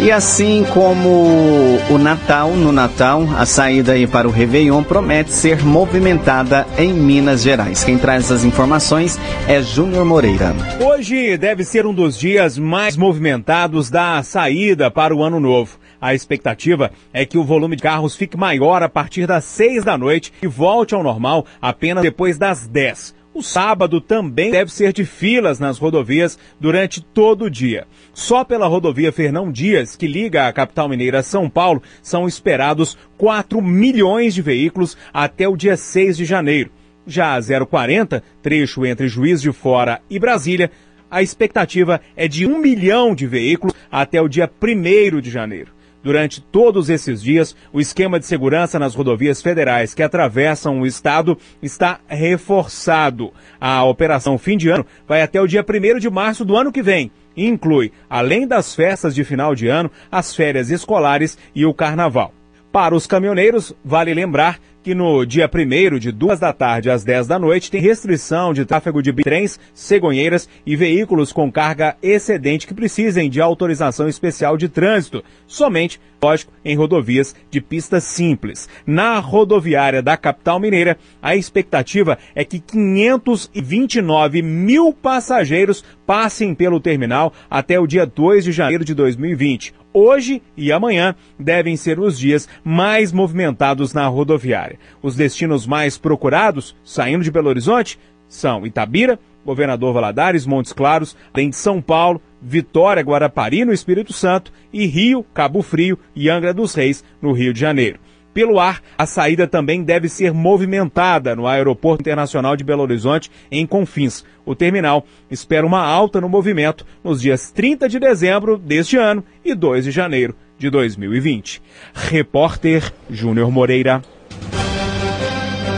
E 0.02 0.12
assim 0.12 0.66
como 0.74 1.78
o 1.88 1.98
Natal, 2.00 2.50
no 2.54 2.72
Natal, 2.72 3.22
a 3.38 3.46
saída 3.46 3.92
aí 3.92 4.08
para 4.08 4.28
o 4.28 4.32
Réveillon 4.32 4.82
promete 4.82 5.32
ser 5.32 5.64
movimentada 5.64 6.66
em 6.76 6.92
Minas 6.92 7.44
Gerais. 7.44 7.84
Quem 7.84 8.00
traz 8.00 8.32
as 8.32 8.44
informações 8.44 9.20
é 9.48 9.62
Júnior 9.62 10.04
Moreira. 10.04 10.56
Hoje 10.84 11.38
deve 11.38 11.64
ser 11.64 11.86
um 11.86 11.94
dos 11.94 12.18
dias 12.18 12.58
mais 12.58 12.98
movimentados 12.98 13.92
da 13.92 14.24
saída 14.24 14.90
para 14.90 15.16
o 15.16 15.22
Ano 15.24 15.40
Novo. 15.40 15.78
A 16.02 16.16
expectativa 16.16 16.90
é 17.14 17.24
que 17.24 17.38
o 17.38 17.44
volume 17.44 17.76
de 17.76 17.84
carros 17.84 18.16
fique 18.16 18.36
maior 18.36 18.82
a 18.82 18.90
partir 18.90 19.28
das 19.28 19.46
seis 19.46 19.84
da 19.84 20.00
noite 20.00 20.34
e 20.42 20.48
volte 20.48 20.96
ao 20.96 21.04
normal 21.04 21.46
apenas 21.62 22.02
depois 22.02 22.40
das 22.40 22.66
dez. 22.66 23.14
O 23.34 23.42
sábado 23.42 24.02
também 24.02 24.52
deve 24.52 24.74
ser 24.74 24.92
de 24.92 25.06
filas 25.06 25.58
nas 25.58 25.78
rodovias 25.78 26.38
durante 26.60 27.02
todo 27.02 27.46
o 27.46 27.50
dia. 27.50 27.88
Só 28.14 28.44
pela 28.44 28.68
rodovia 28.68 29.10
Fernão 29.10 29.50
Dias, 29.50 29.96
que 29.96 30.06
liga 30.06 30.48
a 30.48 30.54
capital 30.54 30.90
mineira 30.90 31.20
a 31.20 31.24
São 31.24 31.50
Paulo, 31.50 31.82
são 32.02 32.28
esperados 32.28 32.98
4 33.18 33.62
milhões 33.62 34.34
de 34.34 34.42
veículos 34.42 34.98
até 35.14 35.48
o 35.48 35.56
dia 35.56 35.78
6 35.78 36.18
de 36.18 36.26
janeiro. 36.26 36.72
Já 37.08 37.38
a 37.38 37.66
040, 37.66 38.22
trecho 38.42 38.86
entre 38.86 39.08
Juiz 39.08 39.42
de 39.42 39.54
Fora 39.54 40.02
e 40.10 40.20
Brasília, 40.20 40.70
a 41.10 41.22
expectativa 41.22 42.02
é 42.18 42.28
de 42.28 42.46
1 42.46 42.60
milhão 42.60 43.16
de 43.16 43.26
veículos 43.28 43.74
até 43.90 44.22
o 44.22 44.28
dia 44.28 44.52
1 44.62 45.22
de 45.22 45.30
janeiro. 45.30 45.72
Durante 46.04 46.42
todos 46.42 46.90
esses 46.90 47.22
dias, 47.22 47.56
o 47.72 47.80
esquema 47.80 48.20
de 48.20 48.26
segurança 48.26 48.80
nas 48.80 48.96
rodovias 48.96 49.42
federais 49.42 49.94
que 49.94 50.02
atravessam 50.02 50.82
o 50.82 50.86
estado 50.86 51.38
está 51.62 52.00
reforçado. 52.08 53.32
A 53.60 53.84
operação 53.84 54.38
fim 54.38 54.58
de 54.58 54.70
ano 54.70 54.86
vai 55.08 55.22
até 55.22 55.40
o 55.40 55.48
dia 55.48 55.64
1 55.64 56.00
de 56.00 56.10
março 56.10 56.44
do 56.44 56.56
ano 56.56 56.72
que 56.72 56.82
vem 56.82 57.12
e 57.38 57.46
inclui, 57.46 57.92
além 58.10 58.48
das 58.48 58.74
festas 58.74 59.14
de 59.14 59.24
final 59.24 59.54
de 59.54 59.68
ano, 59.68 59.92
as 60.12 60.36
férias 60.36 60.70
escolares 60.70 61.38
e 61.54 61.66
o 61.66 61.74
carnaval. 61.74 62.34
Para 62.72 62.96
os 62.96 63.06
caminhoneiros, 63.06 63.74
vale 63.84 64.14
lembrar 64.14 64.58
que 64.84 64.96
no 64.96 65.26
dia 65.26 65.50
1 65.54 66.00
de 66.00 66.12
2 66.12 66.40
da 66.40 66.52
tarde 66.52 66.90
às 66.90 67.04
10 67.04 67.28
da 67.28 67.38
noite 67.38 67.70
tem 67.70 67.80
restrição 67.80 68.54
de 68.54 68.66
tráfego 68.66 69.02
de 69.02 69.14
trens, 69.14 69.60
cegonheiras 69.74 70.50
e 70.66 70.76
veículos 70.76 71.32
com 71.32 71.52
carga 71.52 71.96
excedente 72.02 72.66
que 72.66 72.74
precisem 72.74 73.30
de 73.30 73.40
autorização 73.40 74.08
especial 74.08 74.58
de 74.58 74.68
trânsito, 74.68 75.24
somente, 75.46 76.00
lógico, 76.22 76.52
em 76.66 76.76
rodovias 76.76 77.36
de 77.50 77.62
pista 77.62 78.00
simples. 78.00 78.68
Na 78.86 79.20
rodoviária 79.20 80.02
da 80.02 80.18
capital 80.18 80.60
mineira, 80.60 80.98
a 81.22 81.36
expectativa 81.36 82.18
é 82.34 82.44
que 82.44 82.60
529 82.60 84.42
mil 84.42 84.94
passageiros 84.94 85.84
passem 86.06 86.56
pelo 86.56 86.80
terminal 86.80 87.34
até 87.50 87.80
o 87.80 87.88
dia 87.88 88.06
2 88.06 88.44
de 88.44 88.52
janeiro 88.52 88.84
de 88.84 88.94
2020. 88.94 89.81
Hoje 89.94 90.42
e 90.56 90.72
amanhã 90.72 91.16
devem 91.38 91.76
ser 91.76 92.00
os 92.00 92.18
dias 92.18 92.48
mais 92.64 93.12
movimentados 93.12 93.94
na 93.94 94.08
rodoviária. 94.08 94.80
Os 95.02 95.16
destinos 95.16 95.68
mais 95.68 95.98
procurados, 95.98 96.76
saindo 96.84 97.24
de 97.24 97.32
Belo 97.32 97.50
Horizonte, 97.50 98.00
são 98.28 98.66
Itabira, 98.66 99.20
Governador 99.46 99.94
Valadares, 99.94 100.46
Montes 100.46 100.72
Claros, 100.72 101.18
além 101.34 101.50
de 101.50 101.58
São 101.58 101.82
Paulo, 101.82 102.22
Vitória, 102.42 103.04
Guarapari, 103.04 103.66
no 103.66 103.74
Espírito 103.74 104.14
Santo, 104.14 104.54
e 104.72 104.86
Rio, 104.86 105.26
Cabo 105.34 105.62
Frio 105.62 106.00
e 106.16 106.30
Angra 106.30 106.54
dos 106.54 106.74
Reis, 106.74 107.04
no 107.22 107.34
Rio 107.34 107.54
de 107.54 107.60
Janeiro. 107.60 108.00
Pelo 108.34 108.60
ar, 108.60 108.82
a 108.98 109.06
saída 109.06 109.46
também 109.46 109.84
deve 109.84 110.08
ser 110.08 110.34
movimentada 110.34 111.36
no 111.36 111.48
Aeroporto 111.48 112.02
Internacional 112.02 112.56
de 112.56 112.64
Belo 112.64 112.82
Horizonte, 112.82 113.30
em 113.52 113.66
Confins. 113.66 114.24
O 114.46 114.56
terminal 114.56 115.06
espera 115.30 115.66
uma 115.66 115.82
alta 115.82 116.22
no 116.22 116.30
movimento 116.30 116.86
nos 117.04 117.22
dias 117.22 117.52
30 117.52 117.90
de 117.90 118.00
dezembro 118.00 118.58
deste 118.58 118.98
ano 118.98 119.24
e 119.44 119.54
2 119.54 119.86
de 119.86 119.92
janeiro 119.92 120.36
de 120.58 120.70
2020. 120.70 121.62
Repórter 121.94 122.94
Júnior 123.10 123.52
Moreira. 123.52 124.02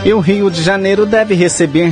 E 0.05 0.11
o 0.11 0.19
Rio 0.19 0.51
de 0.51 0.61
Janeiro 0.61 1.05
deve 1.05 1.33
receber 1.33 1.91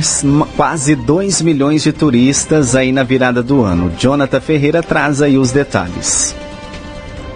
quase 0.54 0.94
2 0.94 1.40
milhões 1.40 1.82
de 1.82 1.92
turistas 1.92 2.76
aí 2.76 2.92
na 2.92 3.02
virada 3.02 3.42
do 3.42 3.62
ano. 3.62 3.90
Jonathan 3.98 4.40
Ferreira 4.40 4.82
traz 4.82 5.22
aí 5.22 5.38
os 5.38 5.50
detalhes. 5.50 6.41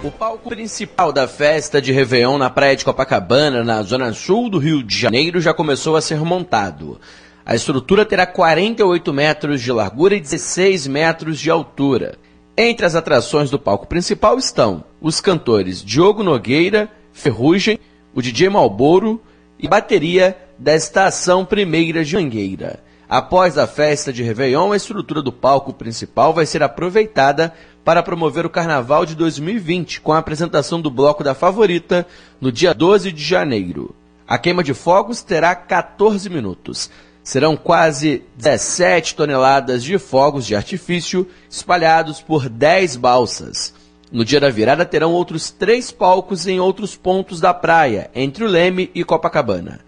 O 0.03 0.11
palco 0.11 0.49
principal 0.49 1.11
da 1.11 1.27
festa 1.27 1.81
de 1.81 1.91
Réveillon 1.91 2.37
na 2.37 2.51
praia 2.51 2.75
de 2.75 2.85
Copacabana, 2.85 3.63
na 3.63 3.81
zona 3.81 4.13
sul 4.13 4.47
do 4.47 4.59
Rio 4.59 4.83
de 4.83 4.95
Janeiro, 4.95 5.41
já 5.41 5.55
começou 5.55 5.95
a 5.95 6.01
ser 6.01 6.19
montado. 6.19 6.99
A 7.43 7.55
estrutura 7.55 8.05
terá 8.05 8.25
48 8.27 9.11
metros 9.11 9.59
de 9.59 9.71
largura 9.71 10.15
e 10.15 10.19
16 10.19 10.85
metros 10.85 11.39
de 11.39 11.49
altura. 11.49 12.15
Entre 12.55 12.85
as 12.85 12.95
atrações 12.95 13.49
do 13.49 13.57
palco 13.57 13.87
principal 13.87 14.37
estão 14.37 14.83
os 15.01 15.19
cantores 15.19 15.83
Diogo 15.83 16.21
Nogueira, 16.21 16.89
Ferrugem, 17.11 17.79
o 18.13 18.21
DJ 18.21 18.49
Malboro 18.49 19.19
e 19.57 19.67
bateria 19.67 20.37
da 20.59 20.75
Estação 20.75 21.43
Primeira 21.43 22.05
de 22.05 22.15
Mangueira. 22.15 22.83
Após 23.09 23.57
a 23.57 23.65
festa 23.65 24.11
de 24.11 24.21
Réveillon, 24.21 24.73
a 24.73 24.75
estrutura 24.75 25.21
do 25.21 25.31
palco 25.31 25.71
principal 25.71 26.33
vai 26.33 26.45
ser 26.45 26.61
aproveitada 26.61 27.53
para 27.83 28.03
promover 28.03 28.45
o 28.45 28.49
Carnaval 28.49 29.05
de 29.05 29.15
2020, 29.15 30.01
com 30.01 30.11
a 30.11 30.17
apresentação 30.17 30.81
do 30.81 30.91
Bloco 30.91 31.23
da 31.23 31.33
Favorita 31.33 32.05
no 32.41 32.51
dia 32.51 32.73
12 32.73 33.13
de 33.13 33.23
janeiro. 33.23 33.95
A 34.27 34.37
queima 34.37 34.61
de 34.61 34.73
fogos 34.73 35.21
terá 35.21 35.55
14 35.55 36.29
minutos. 36.29 36.89
Serão 37.23 37.55
quase 37.55 38.23
17 38.35 39.15
toneladas 39.15 39.85
de 39.85 39.97
fogos 39.97 40.45
de 40.45 40.53
artifício 40.53 41.25
espalhados 41.49 42.21
por 42.21 42.49
10 42.49 42.97
balsas. 42.97 43.73
No 44.11 44.25
dia 44.25 44.41
da 44.41 44.49
virada 44.49 44.85
terão 44.85 45.13
outros 45.13 45.49
três 45.49 45.91
palcos 45.91 46.45
em 46.45 46.59
outros 46.59 46.97
pontos 46.97 47.39
da 47.39 47.53
praia, 47.53 48.11
entre 48.13 48.43
o 48.43 48.47
Leme 48.49 48.91
e 48.93 49.05
Copacabana. 49.05 49.79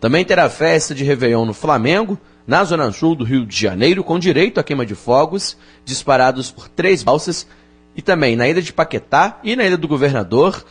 Também 0.00 0.24
terá 0.24 0.48
festa 0.48 0.94
de 0.94 1.04
Réveillon 1.04 1.44
no 1.44 1.54
Flamengo, 1.54 2.18
na 2.46 2.64
zona 2.64 2.90
sul 2.92 3.14
do 3.14 3.24
Rio 3.24 3.46
de 3.46 3.56
Janeiro, 3.56 4.02
com 4.02 4.18
direito 4.18 4.58
à 4.58 4.62
queima 4.62 4.84
de 4.84 4.94
fogos, 4.94 5.56
disparados 5.84 6.50
por 6.50 6.68
três 6.68 7.02
balsas, 7.02 7.46
e 7.94 8.02
também 8.02 8.36
na 8.36 8.48
ilha 8.48 8.62
de 8.62 8.72
Paquetá 8.72 9.38
e 9.44 9.54
na 9.54 9.64
ilha 9.64 9.76
do 9.76 9.88
Governador, 9.88 10.64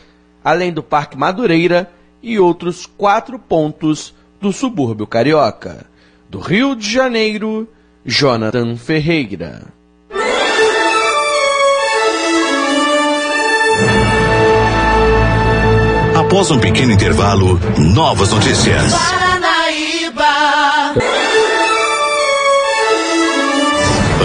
além 0.44 0.72
do 0.72 0.82
Parque 0.82 1.16
Madureira 1.16 1.90
e 2.22 2.38
outros 2.38 2.86
quatro 2.86 3.38
pontos 3.38 4.14
do 4.40 4.52
subúrbio 4.52 5.06
carioca. 5.06 5.86
Do 6.28 6.40
Rio 6.40 6.74
de 6.74 6.90
Janeiro, 6.90 7.68
Jonathan 8.04 8.76
Ferreira. 8.76 9.62
Após 16.16 16.50
um 16.50 16.58
pequeno 16.58 16.92
intervalo, 16.92 17.60
novas 17.78 18.32
notícias. 18.32 18.92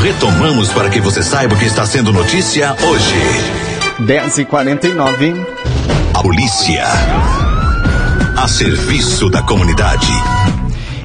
Retomamos 0.01 0.71
para 0.71 0.89
que 0.89 1.01
você 1.01 1.23
saiba 1.23 1.55
o 1.55 1.57
que 1.57 1.65
está 1.65 1.85
sendo 1.85 2.13
notícia 2.13 2.75
hoje. 2.83 3.15
10h49. 4.01 5.45
A 6.13 6.21
polícia. 6.21 6.85
A 8.35 8.47
serviço 8.47 9.29
da 9.29 9.41
comunidade. 9.41 10.07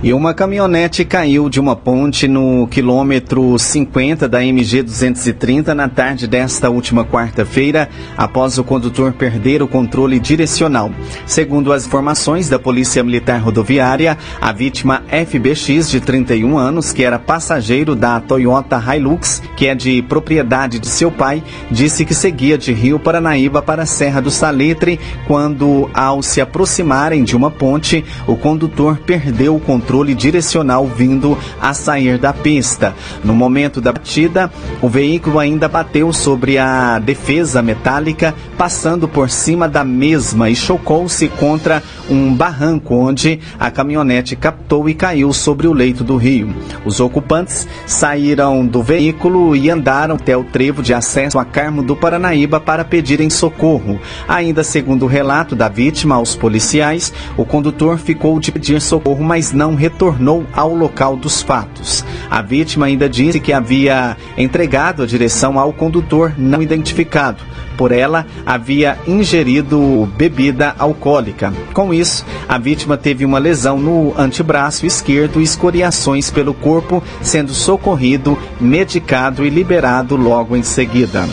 E 0.05 0.13
uma 0.13 0.35
caminhonete 0.35 1.05
caiu 1.05 1.49
de 1.49 1.61
uma 1.61 1.77
ponte 1.77 2.27
no 2.27 2.67
quilômetro 2.67 3.57
50 3.57 4.29
da 4.29 4.45
MG 4.45 4.83
230 4.83 5.77
na 5.77 5.89
tarde 5.89 6.27
desta 6.27 6.69
última 6.69 7.05
quarta-feira, 7.05 7.89
após 8.17 8.59
o 8.59 8.65
condutor 8.65 9.13
perder 9.13 9.63
o 9.63 9.69
controle 9.69 10.19
direcional. 10.19 10.91
Segundo 11.25 11.73
as 11.73 11.87
informações 11.87 12.49
da 12.49 12.59
Polícia 12.59 13.01
Militar 13.05 13.41
Rodoviária, 13.41 14.19
a 14.41 14.53
vítima 14.53 15.05
FBX, 15.09 15.89
de 15.89 16.01
31 16.01 16.59
anos, 16.59 16.93
que 16.93 17.05
era 17.05 17.17
passageiro 17.17 17.95
da 17.95 18.19
Toyota 18.19 18.83
Hilux, 18.83 19.41
que 19.57 19.69
é 19.69 19.75
de 19.75 20.03
propriedade 20.03 20.81
de 20.81 20.89
seu 20.89 21.13
pai, 21.13 21.45
disse 21.71 22.05
que 22.05 22.13
seguia 22.13 22.59
de 22.59 22.73
Rio 22.73 22.99
Paranaíba 22.99 23.63
para 23.63 23.85
a 23.85 23.87
Serra 23.87 24.21
do 24.21 24.33
Salitre 24.33 24.99
quando, 25.29 25.89
ao 25.95 26.25
se 26.25 26.41
aproximarem 26.41 27.23
de 27.23 27.37
uma 27.37 27.53
ponte, 27.53 28.05
o 28.27 28.35
condutor 28.35 28.99
perdeu 28.99 29.55
o 29.55 29.61
controle 29.61 29.92
controle 29.93 30.15
direcional 30.15 30.87
vindo 30.87 31.37
a 31.61 31.75
sair 31.75 32.17
da 32.17 32.33
pista. 32.33 32.95
No 33.23 33.35
momento 33.35 33.79
da 33.79 33.93
batida, 33.93 34.51
o 34.81 34.89
veículo 34.89 35.39
ainda 35.39 35.69
bateu 35.69 36.15
sobre 36.15 36.57
a 36.57 36.99
defesa 36.99 37.61
metálica, 37.61 38.35
passando 38.57 39.07
por 39.07 39.29
cima 39.29 39.69
da 39.69 39.85
mesma 39.85 40.49
e 40.49 40.57
chocou-se 40.57 41.29
contra 41.29 41.83
um 42.09 42.35
barranco 42.35 42.95
onde 42.95 43.39
a 43.61 43.71
caminhonete 43.71 44.35
captou 44.35 44.89
e 44.89 44.95
caiu 44.95 45.31
sobre 45.31 45.67
o 45.67 45.75
leito 45.75 46.03
do 46.03 46.17
rio. 46.17 46.55
Os 46.87 46.99
ocupantes 46.99 47.69
saíram 47.87 48.67
do 48.67 48.83
veículo 48.83 49.55
e 49.55 49.69
andaram 49.69 50.15
até 50.15 50.35
o 50.35 50.45
trevo 50.45 50.83
de 50.83 50.95
acesso 50.95 51.39
a 51.39 51.45
Carmo 51.45 51.83
do 51.83 51.95
Paranaíba 51.95 52.59
para 52.59 52.83
pedirem 52.83 53.29
socorro. 53.29 54.01
Ainda 54.27 54.65
segundo 54.65 55.03
o 55.03 55.09
relato 55.09 55.55
da 55.55 55.69
vítima 55.69 56.15
aos 56.15 56.35
policiais, 56.35 57.13
o 57.37 57.45
condutor 57.45 57.99
ficou 57.99 58.41
de 58.41 58.51
pedir 58.51 58.81
socorro, 58.81 59.23
mas 59.23 59.53
não 59.53 59.82
retornou 59.83 60.47
ao 60.53 60.73
local 60.73 61.17
dos 61.17 61.43
fatos. 61.43 62.05
A 62.31 62.41
vítima 62.41 62.87
ainda 62.87 63.09
disse 63.09 63.41
que 63.41 63.53
havia 63.53 64.17
entregado 64.39 65.03
a 65.03 65.07
direção 65.07 65.59
ao 65.59 65.73
condutor 65.73 66.35
não 66.39 66.63
identificado. 66.63 67.43
Por 67.77 67.91
ela, 67.91 68.25
havia 68.47 68.97
ingerido 69.09 70.09
bebida 70.17 70.77
alcoólica. 70.79 71.53
Com 71.75 71.93
isso, 71.93 72.25
a 72.49 72.59
vítima 72.59 72.97
teve 72.97 73.25
uma 73.25 73.41
lesão 73.41 73.77
no 73.77 74.15
antebraço 74.17 74.87
esquerdo 74.87 75.41
e 75.41 75.43
escoriações 75.43 76.31
pelo 76.31 76.55
corpo, 76.55 77.03
sendo 77.21 77.53
socorrido, 77.53 78.39
medicado 78.61 79.45
e 79.45 79.51
liberado 79.51 80.15
logo 80.15 80.55
em 80.57 80.63
seguida. 80.63 81.27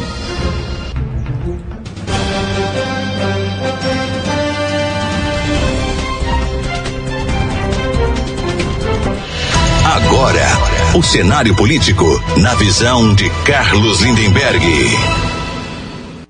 O 10.95 11.03
cenário 11.03 11.55
político 11.55 12.03
na 12.41 12.55
visão 12.55 13.13
de 13.13 13.29
Carlos 13.45 14.01
Lindenberg. 14.01 14.65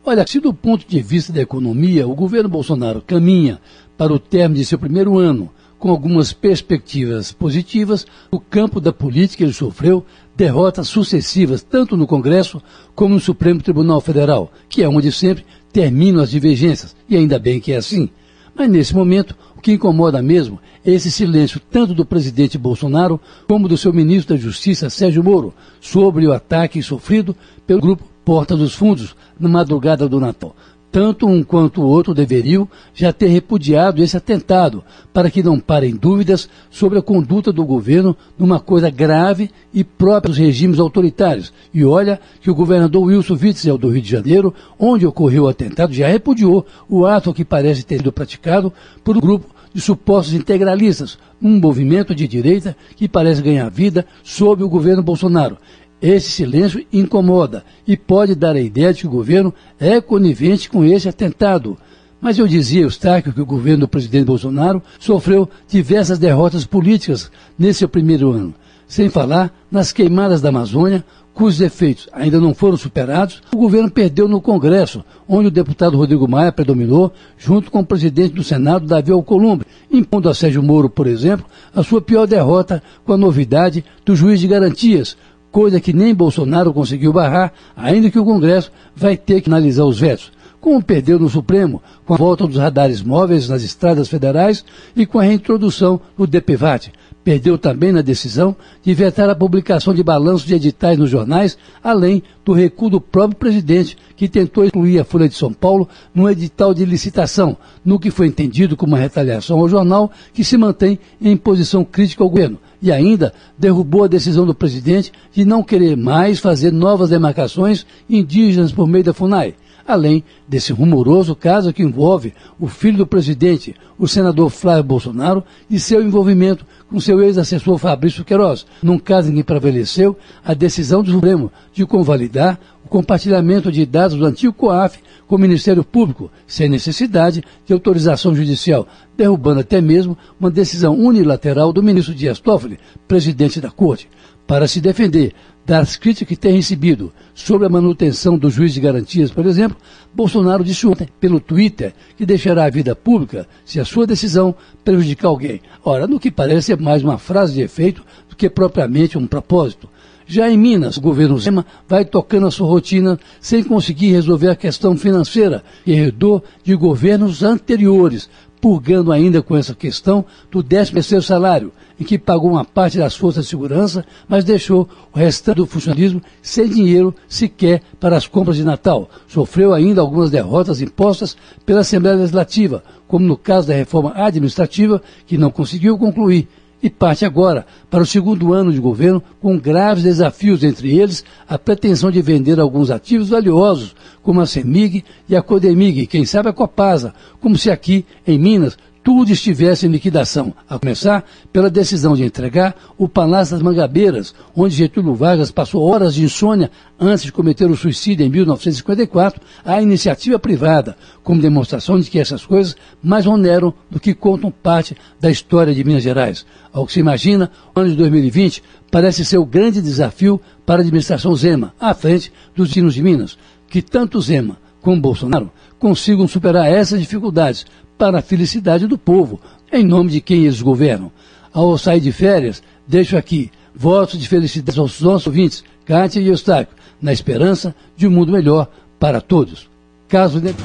Olha, 0.03 0.27
se 0.27 0.39
do 0.41 0.53
ponto 0.53 0.85
de 0.85 1.01
vista 1.01 1.31
da 1.31 1.41
economia, 1.41 2.05
o 2.05 2.13
governo 2.13 2.49
Bolsonaro 2.49 3.01
caminha 3.01 3.59
para 3.97 4.11
o 4.11 4.19
término 4.19 4.59
de 4.59 4.65
seu 4.65 4.77
primeiro 4.77 5.17
ano 5.17 5.49
com 5.77 5.89
algumas 5.89 6.33
perspectivas 6.33 7.31
positivas, 7.31 8.05
no 8.29 8.37
campo 8.37 8.81
da 8.81 8.91
política 8.91 9.43
ele 9.43 9.53
sofreu 9.53 10.05
derrotas 10.35 10.89
sucessivas, 10.89 11.63
tanto 11.63 11.95
no 11.95 12.05
Congresso 12.05 12.61
como 12.93 13.13
no 13.13 13.19
Supremo 13.19 13.61
Tribunal 13.61 14.01
Federal, 14.01 14.51
que 14.67 14.83
é 14.83 14.89
onde 14.89 15.09
sempre 15.09 15.45
terminam 15.71 16.21
as 16.21 16.31
divergências, 16.31 16.93
e 17.07 17.15
ainda 17.15 17.39
bem 17.39 17.61
que 17.61 17.71
é 17.71 17.77
assim. 17.77 18.09
Mas 18.56 18.70
nesse 18.70 18.96
momento, 18.96 19.36
o 19.58 19.62
que 19.62 19.74
incomoda 19.74 20.22
mesmo 20.22 20.60
é 20.86 20.91
esse 20.91 21.12
silêncio 21.12 21.60
tanto 21.72 21.94
do 21.94 22.06
presidente 22.06 22.58
Bolsonaro 22.58 23.20
como 23.48 23.68
do 23.68 23.77
seu 23.77 23.94
ministro 23.94 24.36
da 24.36 24.41
Justiça, 24.41 24.89
Sérgio 24.89 25.24
Moro, 25.24 25.53
sobre 25.79 26.27
o 26.27 26.34
ataque 26.34 26.82
sofrido 26.82 27.36
pelo 27.65 27.82
grupo 27.82 28.03
Porta 28.24 28.56
dos 28.56 28.75
Fundos 28.75 29.15
na 29.39 29.50
madrugada 29.50 30.08
do 30.08 30.20
Natal. 30.20 30.56
Tanto 30.91 31.27
um 31.27 31.43
quanto 31.43 31.81
o 31.81 31.88
outro 31.88 32.15
deveriam 32.15 32.67
já 32.93 33.13
ter 33.13 33.27
repudiado 33.27 34.01
esse 34.01 34.17
atentado, 34.17 34.84
para 35.13 35.29
que 35.29 35.43
não 35.43 35.60
parem 35.60 35.96
dúvidas 35.96 36.50
sobre 36.72 36.98
a 36.98 37.01
conduta 37.01 37.51
do 37.51 37.63
governo 37.63 38.17
numa 38.38 38.60
coisa 38.60 38.89
grave 38.89 39.51
e 39.72 39.84
própria 39.84 40.29
dos 40.29 40.38
regimes 40.38 40.79
autoritários. 40.79 41.53
E 41.72 41.86
olha 41.86 42.19
que 42.41 42.50
o 42.50 42.55
governador 42.55 43.03
Wilson 43.03 43.38
Witzel 43.39 43.77
do 43.77 43.89
Rio 43.89 44.01
de 44.01 44.10
Janeiro, 44.10 44.53
onde 44.79 45.05
ocorreu 45.05 45.43
o 45.43 45.48
atentado, 45.48 45.93
já 45.93 46.08
repudiou 46.08 46.65
o 46.89 47.05
ato 47.05 47.34
que 47.34 47.46
parece 47.46 47.86
ter 47.86 47.98
sido 47.98 48.12
praticado 48.12 48.74
por 49.03 49.15
um 49.15 49.19
grupo 49.19 49.60
de 49.72 49.81
supostos 49.81 50.34
integralistas, 50.34 51.19
um 51.39 51.60
movimento 51.60 52.15
de 52.15 52.27
direita 52.27 52.75
que 52.96 53.08
parece 53.08 53.41
ganhar 53.41 53.69
vida 53.69 54.05
sob 54.24 54.63
o 54.63 54.69
governo 54.69 55.03
Bolsonaro. 55.03 55.58
Esse 56.01 56.32
silêncio 56.32 56.86
incomoda 56.94 57.63
e 57.86 57.98
pode 57.98 58.34
dar 58.36 58.56
a 58.56 58.62
ideia 58.62 58.94
de 58.94 59.01
que 59.01 59.08
o 59.08 59.12
governo 59.12 59.53
é 59.79 60.00
conivente 60.00 60.70
com 60.70 60.84
esse 60.86 61.10
atentado. 61.10 61.77
Mas 62.22 62.38
eu 62.38 62.48
dizia, 62.48 62.84
Eustáquio, 62.84 63.34
que 63.34 63.41
o 63.41 63.46
governo 63.46 63.82
do 63.82 63.88
presidente 63.88 64.25
Bolsonaro 64.25 64.82
sofreu 64.98 65.50
diversas 65.68 66.20
derrotas 66.20 66.65
políticas 66.65 67.32
nesse 67.58 67.86
primeiro 67.88 68.32
ano, 68.32 68.53
sem 68.88 69.10
falar 69.10 69.53
nas 69.72 69.92
queimadas 69.94 70.42
da 70.42 70.50
Amazônia, 70.50 71.03
cujos 71.33 71.62
efeitos 71.62 72.09
ainda 72.12 72.40
não 72.40 72.53
foram 72.53 72.75
superados. 72.75 73.42
O 73.53 73.57
governo 73.57 73.90
perdeu 73.90 74.27
no 74.27 74.42
Congresso, 74.42 75.05
onde 75.27 75.48
o 75.48 75.51
deputado 75.51 75.96
Rodrigo 75.96 76.27
Maia 76.27 76.51
predominou, 76.51 77.14
junto 77.38 77.72
com 77.72 77.79
o 77.79 77.85
presidente 77.85 78.33
do 78.33 78.44
Senado, 78.44 78.85
Davi 78.85 79.12
Alcolumbre, 79.12 79.66
impondo 79.90 80.27
a 80.27 80.33
Sérgio 80.33 80.62
Moro, 80.62 80.90
por 80.90 81.07
exemplo, 81.07 81.46
a 81.74 81.83
sua 81.83 82.01
pior 82.01 82.27
derrota 82.27 82.83
com 83.05 83.14
a 83.14 83.18
novidade 83.18 83.85
do 84.03 84.14
juiz 84.14 84.42
de 84.42 84.48
garantias, 84.48 85.16
coisa 85.51 85.79
que 85.79 85.94
nem 85.94 86.14
Bolsonaro 86.14 86.74
conseguiu 86.74 87.14
barrar, 87.14 87.53
ainda 87.75 88.09
que 88.09 88.20
o 88.20 88.25
Congresso 88.25 88.72
vai 88.96 89.18
ter 89.18 89.42
que 89.42 89.50
analisar 89.50 89.85
os 89.85 90.00
vetos. 90.00 90.31
Como 90.59 90.83
perdeu 90.83 91.18
no 91.18 91.29
Supremo, 91.29 91.81
com 92.05 92.14
a 92.14 92.18
volta 92.18 92.46
dos 92.46 92.57
radares 92.57 93.01
móveis 93.01 93.48
nas 93.48 93.64
estradas 93.64 94.09
federais 94.09 94.66
e 94.94 95.05
com 95.05 95.18
a 95.18 95.24
reintrodução 95.24 96.01
do 96.18 96.27
DPVAT. 96.27 96.92
Perdeu 97.24 97.57
também 97.57 97.92
na 97.92 98.01
decisão 98.01 98.55
de 98.81 98.94
vetar 98.94 99.29
a 99.29 99.35
publicação 99.35 99.94
de 99.94 100.03
balanços 100.03 100.46
de 100.46 100.55
editais 100.55 100.98
nos 100.98 101.09
jornais, 101.09 101.57
além 101.81 102.24
do 102.44 102.51
recuo 102.51 102.90
do 102.90 103.00
próprio 103.00 103.38
presidente, 103.38 103.98
que 104.18 104.27
tentou 104.27 104.66
excluir 104.66 105.00
a 105.00 105.05
Folha 105.05 105.29
de 105.29 105.35
São 105.35 105.53
Paulo 105.53 105.88
num 106.14 106.29
edital 106.29 106.74
de 106.74 106.83
licitação, 106.83 107.55
no 107.85 108.00
que 108.00 108.12
foi 108.12 108.27
entendido 108.27 108.75
como 108.75 108.94
uma 108.94 109.01
retaliação 109.01 109.59
ao 109.59 109.70
jornal, 109.70 110.12
que 110.33 110.44
se 110.44 110.57
mantém 110.57 111.00
em 111.22 111.38
posição 111.38 111.85
crítica 111.85 112.24
ao 112.24 112.29
governo 112.29 112.59
e 112.81 112.92
ainda 112.92 113.33
derrubou 113.57 114.03
a 114.03 114.07
decisão 114.07 114.46
do 114.46 114.53
presidente 114.53 115.11
de 115.31 115.46
não 115.46 115.63
querer 115.63 115.98
mais 115.98 116.39
fazer 116.39 116.72
novas 116.72 117.09
demarcações 117.09 117.85
indígenas 118.09 118.72
por 118.72 118.87
meio 118.87 119.03
da 119.03 119.13
FUNAI, 119.13 119.55
além 119.89 120.23
desse 120.47 120.71
rumoroso 120.71 121.35
caso 121.35 121.73
que 121.73 121.81
envolve 121.81 122.31
o 122.59 122.67
filho 122.67 122.99
do 122.99 123.07
presidente, 123.07 123.75
o 123.97 124.07
senador 124.07 124.51
Flávio 124.51 124.83
Bolsonaro, 124.83 125.43
e 125.67 125.79
seu 125.79 126.03
envolvimento 126.03 126.63
com 126.87 126.99
seu 126.99 127.21
ex-assessor 127.23 127.77
Fabrício 127.79 128.23
Queiroz, 128.23 128.67
num 128.83 128.99
caso 128.99 129.31
em 129.31 129.35
que 129.35 129.43
prevaleceu 129.43 130.15
a 130.45 130.53
decisão 130.53 131.01
do 131.01 131.11
Supremo 131.11 131.51
de 131.73 131.87
convalidar 131.87 132.59
o 132.85 132.87
compartilhamento 132.87 133.71
de 133.71 133.83
dados 133.83 134.15
do 134.15 134.25
antigo 134.25 134.53
COAF 134.53 134.99
com 135.27 135.35
o 135.35 135.39
Ministério 135.39 135.83
Público, 135.83 136.29
sem 136.45 136.69
necessidade 136.69 137.43
de 137.65 137.73
autorização 137.73 138.35
judicial, 138.35 138.87
derrubando 139.17 139.61
até 139.61 139.81
mesmo 139.81 140.15
uma 140.39 140.51
decisão 140.51 140.95
unilateral 140.95 141.73
do 141.73 141.81
ministro 141.81 142.13
Dias 142.13 142.39
Toffoli, 142.39 142.79
presidente 143.07 143.59
da 143.59 143.71
Corte. 143.71 144.07
Para 144.50 144.68
se 144.68 144.81
defender 144.81 145.35
das 145.64 145.96
críticas 145.96 146.27
que 146.27 146.35
tem 146.35 146.55
recebido 146.55 147.14
sobre 147.35 147.68
a 147.68 147.70
manutenção 147.70 148.35
do 148.35 148.50
juiz 148.50 148.74
de 148.74 148.81
garantias, 148.81 149.29
por 149.29 149.46
exemplo, 149.46 149.77
Bolsonaro 150.12 150.64
disse 150.64 150.88
ontem 150.88 151.07
pelo 151.20 151.40
Twitter 151.40 151.94
que 152.18 152.25
deixará 152.25 152.66
a 152.66 152.70
vida 152.72 152.96
pública 152.96 153.48
se 153.64 153.79
a 153.79 153.85
sua 153.85 154.07
decisão 154.07 154.55
prejudicar 154.83 155.27
alguém. 155.27 155.62
Ora, 155.85 156.07
no 156.07 156.20
que 156.20 156.31
parece 156.31 156.74
é 156.74 156.75
mais 156.75 157.03
uma 157.03 157.20
frase 157.20 157.53
de 157.53 157.62
efeito 157.62 158.03
do 158.27 158.35
que 158.35 158.50
propriamente 158.50 159.20
um 159.20 159.27
propósito. 159.27 159.88
Já 160.25 160.50
em 160.50 160.57
Minas, 160.57 160.98
o 160.98 161.01
governo 161.01 161.38
Zema 161.38 161.64
vai 161.88 162.03
tocando 162.03 162.48
a 162.48 162.51
sua 162.51 162.68
rotina 162.68 163.20
sem 163.40 163.64
conseguir 163.64 164.14
resolver 164.14 164.50
a 164.50 164.55
questão 164.55 164.98
financeira, 164.98 165.64
que 165.85 165.92
herdou 165.92 166.44
de 166.64 166.75
governos 166.75 167.44
anteriores, 167.44 168.27
purgando 168.59 169.12
ainda 169.12 169.44
com 169.44 169.55
essa 169.55 169.75
questão 169.75 170.25
do 170.51 170.64
13º 170.64 171.22
salário, 171.22 171.72
em 172.00 172.03
que 172.03 172.18
pagou 172.18 172.51
uma 172.51 172.64
parte 172.64 172.98
das 172.98 173.16
forças 173.16 173.46
de 173.46 173.50
segurança, 173.50 174.05
mas 174.27 174.44
deixou 174.44 174.88
o 175.14 175.18
restante 175.18 175.57
do 175.57 175.66
funcionalismo 175.66 176.22
sem 176.42 176.70
dinheiro 176.70 177.14
sequer 177.27 177.81
para 178.00 178.16
as 178.16 178.27
compras 178.27 178.57
de 178.57 178.64
Natal. 178.64 179.09
Sofreu 179.27 179.74
ainda 179.74 180.01
algumas 180.01 180.31
derrotas 180.31 180.81
impostas 180.81 181.35
pela 181.66 181.81
Assembleia 181.81 182.16
Legislativa, 182.16 182.83
como 183.07 183.25
no 183.25 183.35
caso 183.35 183.68
da 183.68 183.74
reforma 183.74 184.14
administrativa, 184.16 185.01
que 185.27 185.38
não 185.38 185.51
conseguiu 185.51 185.98
concluir, 185.98 186.48
e 186.81 186.90
parte 186.90 187.25
agora 187.25 187.66
para 187.90 188.03
o 188.03 188.05
segundo 188.05 188.53
ano 188.53 188.72
de 188.72 188.79
governo 188.79 189.22
com 189.42 189.57
graves 189.57 190.03
desafios, 190.03 190.64
entre 190.64 190.98
eles 190.98 191.25
a 191.48 191.57
pretensão 191.57 192.09
de 192.09 192.22
vender 192.22 192.59
alguns 192.59 192.90
ativos 192.90 193.29
valiosos, 193.29 193.96
como 194.24 194.42
a 194.42 194.46
CEMIG 194.46 195.03
e 195.27 195.35
a 195.35 195.42
Codemig, 195.42 196.07
quem 196.07 196.25
sabe 196.25 196.50
a 196.50 196.53
Copasa, 196.53 197.14
como 197.42 197.57
se 197.57 197.70
aqui, 197.70 198.05
em 198.25 198.40
Minas, 198.40 198.77
tudo 199.09 199.31
estivesse 199.31 199.87
em 199.87 199.89
liquidação, 199.89 200.53
a 200.69 200.77
começar 200.77 201.25
pela 201.51 201.67
decisão 201.67 202.15
de 202.15 202.24
entregar 202.24 202.75
o 202.95 203.09
Palácio 203.09 203.55
das 203.55 203.63
Mangabeiras, 203.63 204.35
onde 204.55 204.75
Getúlio 204.75 205.15
Vargas 205.15 205.50
passou 205.50 205.81
horas 205.81 206.13
de 206.13 206.24
insônia 206.24 206.69
antes 207.00 207.24
de 207.24 207.31
cometer 207.31 207.65
o 207.72 207.75
suicídio 207.75 208.24
em 208.24 208.29
1954, 208.29 209.41
à 209.65 209.81
iniciativa 209.81 210.37
privada, 210.37 210.95
como 211.24 211.41
demonstração 211.41 212.00
de 212.00 212.07
que 212.07 212.19
essas 212.19 212.45
coisas 212.45 212.75
mais 213.01 213.25
oneram 213.25 213.74
do 213.89 214.00
que 214.00 214.13
contam 214.13 214.51
parte 214.51 214.95
da 215.19 215.31
história 215.31 215.74
de 215.74 215.83
Minas 215.83 216.03
Gerais. 216.03 216.45
Ao 216.72 216.85
que 216.85 216.93
se 216.93 217.00
imagina, 217.00 217.50
o 217.75 217.79
ano 217.79 217.89
de 217.89 217.95
2020 217.95 218.61
parece 218.91 219.25
ser 219.25 219.39
o 219.39 219.45
grande 219.45 219.81
desafio 219.81 220.39
para 220.67 220.81
a 220.81 220.83
administração 220.83 221.35
Zema, 221.35 221.74
à 221.79 221.95
frente 221.95 222.31
dos 222.55 222.67
destinos 222.67 222.93
de 222.93 223.01
Minas, 223.01 223.39
que 223.67 223.81
tanto 223.81 224.22
Zema 224.22 224.57
como 224.83 225.01
Bolsonaro 225.01 225.51
consigam 225.79 226.27
superar 226.27 226.72
essas 226.72 227.00
dificuldades 227.00 227.65
para 228.00 228.20
a 228.20 228.22
felicidade 228.22 228.88
do 228.88 228.98
povo, 228.98 229.42
em 229.72 229.83
nome 229.83 230.09
de 230.09 230.22
quem 230.22 230.46
eles 230.46 230.62
governam. 230.62 231.12
Ao 231.53 231.77
sair 231.77 232.00
de 232.00 232.14
férias, 232.14 232.64
deixo 232.88 233.18
aqui 233.18 233.51
votos 233.75 234.18
de 234.18 234.27
felicidade 234.27 234.79
aos 234.79 235.01
nossos 235.01 235.27
ouvintes, 235.27 235.64
Kátia 235.85 236.22
e 236.22 236.27
Eustáquio, 236.27 236.75
na 237.01 237.12
esperança 237.12 237.75
de 237.98 238.07
um 238.07 238.12
mundo 238.12 238.31
melhor 238.31 238.68
para 238.98 239.20
todos. 239.20 239.70
Caso 240.07 240.40
de... 240.40 240.55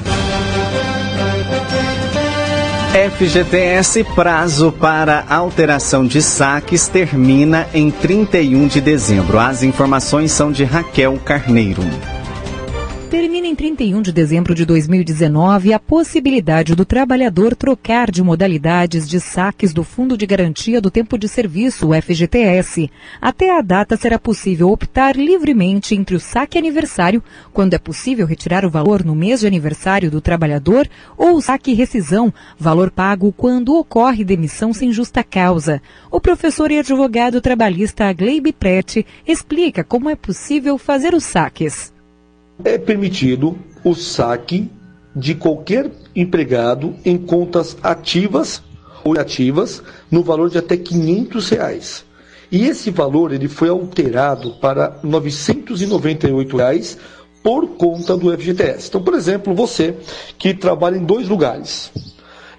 FGTS 3.17 4.05
prazo 4.15 4.71
para 4.71 5.25
alteração 5.27 6.07
de 6.07 6.21
saques 6.21 6.87
termina 6.87 7.67
em 7.73 7.91
31 7.91 8.67
de 8.67 8.79
dezembro. 8.79 9.37
As 9.37 9.63
informações 9.63 10.31
são 10.31 10.49
de 10.49 10.63
Raquel 10.63 11.19
Carneiro. 11.19 11.83
Termina 13.15 13.47
em 13.47 13.55
31 13.55 14.01
de 14.01 14.11
dezembro 14.11 14.53
de 14.53 14.65
2019 14.65 15.71
a 15.71 15.79
possibilidade 15.79 16.75
do 16.75 16.83
trabalhador 16.83 17.55
trocar 17.55 18.11
de 18.11 18.21
modalidades 18.21 19.07
de 19.07 19.21
saques 19.21 19.73
do 19.73 19.85
Fundo 19.85 20.17
de 20.17 20.25
Garantia 20.25 20.81
do 20.81 20.91
Tempo 20.91 21.17
de 21.17 21.29
Serviço, 21.29 21.87
o 21.87 21.93
FGTS. 21.93 22.91
Até 23.21 23.57
a 23.57 23.61
data 23.61 23.95
será 23.95 24.19
possível 24.19 24.69
optar 24.69 25.15
livremente 25.15 25.95
entre 25.95 26.13
o 26.13 26.19
saque 26.19 26.57
aniversário, 26.57 27.23
quando 27.53 27.73
é 27.73 27.77
possível 27.77 28.27
retirar 28.27 28.65
o 28.65 28.69
valor 28.69 29.01
no 29.01 29.15
mês 29.15 29.39
de 29.39 29.47
aniversário 29.47 30.11
do 30.11 30.19
trabalhador, 30.19 30.85
ou 31.17 31.37
o 31.37 31.41
saque 31.41 31.73
rescisão, 31.73 32.33
valor 32.59 32.91
pago 32.91 33.31
quando 33.31 33.77
ocorre 33.77 34.25
demissão 34.25 34.73
sem 34.73 34.91
justa 34.91 35.23
causa. 35.23 35.81
O 36.11 36.19
professor 36.19 36.69
e 36.69 36.79
advogado 36.79 37.39
trabalhista 37.39 38.11
Gleibe 38.11 38.51
Prete 38.51 39.05
explica 39.25 39.85
como 39.85 40.09
é 40.09 40.17
possível 40.17 40.77
fazer 40.77 41.13
os 41.13 41.23
saques 41.23 41.94
é 42.63 42.77
permitido 42.77 43.57
o 43.83 43.93
saque 43.93 44.69
de 45.15 45.35
qualquer 45.35 45.89
empregado 46.15 46.95
em 47.05 47.17
contas 47.17 47.77
ativas 47.81 48.61
ou 49.03 49.13
inativas 49.13 49.81
no 50.09 50.23
valor 50.23 50.49
de 50.49 50.57
até 50.57 50.75
500 50.75 51.49
reais. 51.49 52.05
E 52.51 52.65
esse 52.65 52.89
valor 52.91 53.33
ele 53.33 53.47
foi 53.47 53.69
alterado 53.69 54.51
para 54.61 54.97
998 55.03 56.57
reais 56.57 56.97
por 57.43 57.67
conta 57.69 58.17
do 58.17 58.35
FGTS. 58.35 58.87
Então, 58.87 59.01
por 59.01 59.13
exemplo, 59.13 59.53
você 59.53 59.95
que 60.37 60.53
trabalha 60.53 60.97
em 60.97 61.03
dois 61.05 61.27
lugares, 61.27 61.91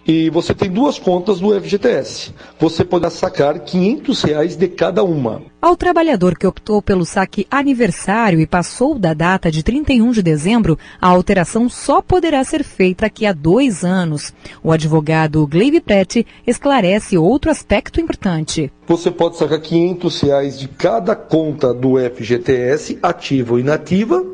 e 0.06 0.30
você 0.30 0.54
tem 0.54 0.70
duas 0.70 0.98
contas 0.98 1.40
do 1.40 1.58
FGTS. 1.58 2.32
Você 2.58 2.84
poderá 2.84 3.10
sacar 3.10 3.58
500 3.60 4.22
reais 4.22 4.56
de 4.56 4.68
cada 4.68 5.02
uma. 5.02 5.42
Ao 5.60 5.76
trabalhador 5.76 6.38
que 6.38 6.46
optou 6.46 6.80
pelo 6.80 7.04
saque 7.04 7.46
aniversário 7.50 8.40
e 8.40 8.46
passou 8.46 8.98
da 8.98 9.12
data 9.14 9.50
de 9.50 9.62
31 9.62 10.12
de 10.12 10.22
dezembro, 10.22 10.78
a 11.00 11.08
alteração 11.08 11.68
só 11.68 12.00
poderá 12.00 12.44
ser 12.44 12.62
feita 12.62 13.06
daqui 13.06 13.24
a 13.24 13.32
dois 13.32 13.84
anos. 13.84 14.34
O 14.62 14.72
advogado 14.72 15.46
Gleibe 15.46 15.80
Prete 15.80 16.26
esclarece 16.46 17.16
outro 17.16 17.50
aspecto 17.50 18.00
importante. 18.00 18.70
Você 18.86 19.10
pode 19.10 19.36
sacar 19.36 19.60
500 19.60 20.20
reais 20.20 20.58
de 20.58 20.68
cada 20.68 21.16
conta 21.16 21.72
do 21.72 21.94
FGTS, 21.98 22.98
ativa 23.02 23.54
ou 23.54 23.58
inativa, 23.58 24.24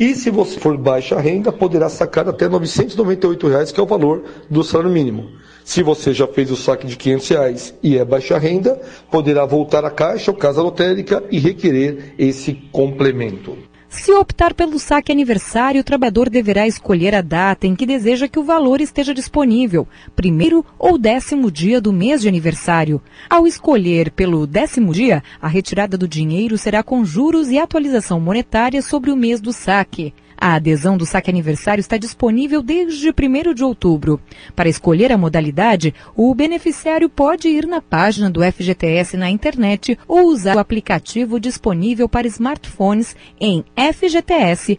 e 0.00 0.14
se 0.14 0.30
você 0.30 0.58
for 0.58 0.78
baixa 0.78 1.20
renda, 1.20 1.52
poderá 1.52 1.90
sacar 1.90 2.26
até 2.26 2.48
998 2.48 3.48
reais, 3.48 3.70
que 3.70 3.78
é 3.78 3.82
o 3.82 3.86
valor 3.86 4.24
do 4.48 4.64
salário 4.64 4.90
mínimo. 4.90 5.30
Se 5.62 5.82
você 5.82 6.14
já 6.14 6.26
fez 6.26 6.50
o 6.50 6.56
saque 6.56 6.86
de 6.86 6.96
500 6.96 7.28
reais 7.28 7.74
e 7.82 7.98
é 7.98 8.04
baixa 8.04 8.38
renda, 8.38 8.80
poderá 9.10 9.44
voltar 9.44 9.84
à 9.84 9.90
caixa 9.90 10.30
ou 10.30 10.36
casa 10.36 10.62
lotérica 10.62 11.22
e 11.30 11.38
requerer 11.38 12.14
esse 12.18 12.54
complemento. 12.72 13.69
Se 13.90 14.12
optar 14.12 14.54
pelo 14.54 14.78
saque 14.78 15.10
aniversário, 15.10 15.80
o 15.80 15.84
trabalhador 15.84 16.30
deverá 16.30 16.64
escolher 16.64 17.12
a 17.12 17.20
data 17.20 17.66
em 17.66 17.74
que 17.74 17.84
deseja 17.84 18.28
que 18.28 18.38
o 18.38 18.44
valor 18.44 18.80
esteja 18.80 19.12
disponível, 19.12 19.86
primeiro 20.14 20.64
ou 20.78 20.96
décimo 20.96 21.50
dia 21.50 21.80
do 21.80 21.92
mês 21.92 22.22
de 22.22 22.28
aniversário. 22.28 23.02
Ao 23.28 23.48
escolher 23.48 24.12
pelo 24.12 24.46
décimo 24.46 24.92
dia, 24.92 25.24
a 25.42 25.48
retirada 25.48 25.98
do 25.98 26.06
dinheiro 26.06 26.56
será 26.56 26.84
com 26.84 27.04
juros 27.04 27.50
e 27.50 27.58
atualização 27.58 28.20
monetária 28.20 28.80
sobre 28.80 29.10
o 29.10 29.16
mês 29.16 29.40
do 29.40 29.52
saque. 29.52 30.14
A 30.40 30.54
adesão 30.54 30.96
do 30.96 31.04
saque 31.04 31.28
aniversário 31.28 31.82
está 31.82 31.98
disponível 31.98 32.62
desde 32.62 33.10
1 33.10 33.52
de 33.52 33.62
outubro. 33.62 34.18
Para 34.56 34.70
escolher 34.70 35.12
a 35.12 35.18
modalidade, 35.18 35.94
o 36.16 36.34
beneficiário 36.34 37.10
pode 37.10 37.46
ir 37.48 37.66
na 37.66 37.82
página 37.82 38.30
do 38.30 38.40
FGTS 38.42 39.18
na 39.18 39.28
internet 39.28 39.98
ou 40.08 40.28
usar 40.28 40.56
o 40.56 40.60
aplicativo 40.60 41.38
disponível 41.38 42.08
para 42.08 42.26
smartphones 42.26 43.14
em 43.38 43.62
fgts.gov.br. 43.76 44.76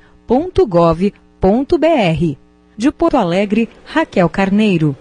De 2.76 2.92
Porto 2.92 3.18
Alegre, 3.18 3.70
Raquel 3.86 4.30
Carneiro. 4.30 4.98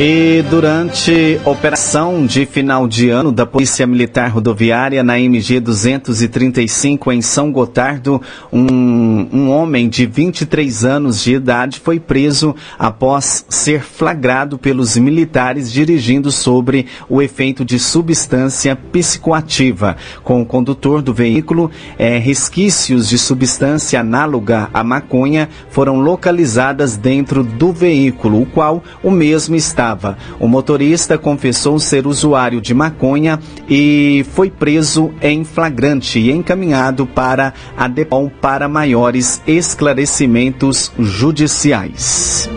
E 0.00 0.44
durante 0.48 1.40
operação 1.44 2.24
de 2.24 2.46
final 2.46 2.86
de 2.86 3.10
ano 3.10 3.32
da 3.32 3.44
Polícia 3.44 3.84
Militar 3.84 4.30
Rodoviária 4.30 5.02
na 5.02 5.18
MG 5.18 5.58
235 5.58 7.10
em 7.10 7.20
São 7.20 7.50
Gotardo, 7.50 8.22
um, 8.52 9.28
um 9.32 9.50
homem 9.50 9.88
de 9.88 10.06
23 10.06 10.84
anos 10.84 11.20
de 11.20 11.34
idade 11.34 11.80
foi 11.80 11.98
preso 11.98 12.54
após 12.78 13.44
ser 13.48 13.82
flagrado 13.82 14.56
pelos 14.56 14.96
militares 14.96 15.68
dirigindo 15.68 16.30
sobre 16.30 16.86
o 17.08 17.20
efeito 17.20 17.64
de 17.64 17.76
substância 17.80 18.76
psicoativa. 18.76 19.96
Com 20.22 20.40
o 20.40 20.46
condutor 20.46 21.02
do 21.02 21.12
veículo, 21.12 21.72
é, 21.98 22.18
resquícios 22.18 23.08
de 23.08 23.18
substância 23.18 23.98
análoga 23.98 24.70
à 24.72 24.84
maconha 24.84 25.48
foram 25.70 25.98
localizadas 26.00 26.96
dentro 26.96 27.42
do 27.42 27.72
veículo, 27.72 28.42
o 28.42 28.46
qual 28.46 28.80
o 29.02 29.10
mesmo 29.10 29.56
está 29.56 29.87
estava. 29.88 30.18
O 30.38 30.46
motorista 30.46 31.16
confessou 31.16 31.78
ser 31.78 32.06
usuário 32.06 32.60
de 32.60 32.74
maconha 32.74 33.40
e 33.68 34.24
foi 34.32 34.50
preso 34.50 35.12
em 35.22 35.44
flagrante 35.44 36.18
e 36.18 36.30
encaminhado 36.30 37.06
para 37.06 37.54
a 37.76 37.88
DEPOM 37.88 38.28
para 38.28 38.68
maiores 38.68 39.42
esclarecimentos 39.46 40.92
judiciais. 40.98 42.48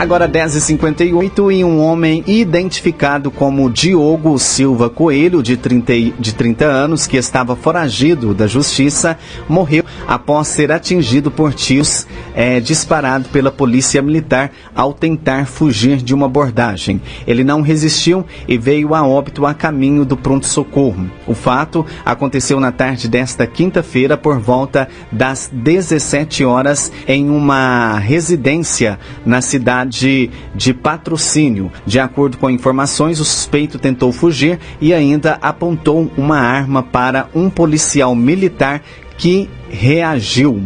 Agora 0.00 0.26
10h58 0.26 1.54
e 1.54 1.62
um 1.62 1.78
homem 1.84 2.24
identificado 2.26 3.30
como 3.30 3.68
Diogo 3.68 4.38
Silva 4.38 4.88
Coelho, 4.88 5.42
de 5.42 5.58
30, 5.58 5.92
de 6.18 6.34
30 6.34 6.64
anos, 6.64 7.06
que 7.06 7.18
estava 7.18 7.54
foragido 7.54 8.32
da 8.32 8.46
justiça, 8.46 9.18
morreu 9.46 9.84
após 10.08 10.48
ser 10.48 10.72
atingido 10.72 11.30
por 11.30 11.52
tiros 11.52 12.06
é, 12.34 12.60
disparado 12.60 13.28
pela 13.28 13.52
polícia 13.52 14.00
militar 14.00 14.50
ao 14.74 14.94
tentar 14.94 15.44
fugir 15.44 15.98
de 15.98 16.14
uma 16.14 16.24
abordagem. 16.24 17.02
Ele 17.26 17.44
não 17.44 17.60
resistiu 17.60 18.24
e 18.48 18.56
veio 18.56 18.94
a 18.94 19.06
óbito 19.06 19.44
a 19.44 19.52
caminho 19.52 20.06
do 20.06 20.16
pronto-socorro. 20.16 21.10
O 21.26 21.34
fato 21.34 21.84
aconteceu 22.06 22.58
na 22.58 22.72
tarde 22.72 23.06
desta 23.06 23.46
quinta-feira 23.46 24.16
por 24.16 24.38
volta 24.38 24.88
das 25.12 25.50
17 25.52 26.42
horas 26.42 26.90
em 27.06 27.28
uma 27.28 27.98
residência 27.98 28.98
na 29.26 29.42
cidade 29.42 29.89
de, 29.90 30.30
de 30.54 30.72
patrocínio. 30.72 31.70
De 31.84 31.98
acordo 31.98 32.38
com 32.38 32.48
informações, 32.48 33.20
o 33.20 33.24
suspeito 33.24 33.78
tentou 33.78 34.12
fugir 34.12 34.58
e 34.80 34.94
ainda 34.94 35.38
apontou 35.42 36.10
uma 36.16 36.38
arma 36.38 36.82
para 36.82 37.28
um 37.34 37.50
policial 37.50 38.14
militar 38.14 38.80
que 39.18 39.50
reagiu 39.68 40.62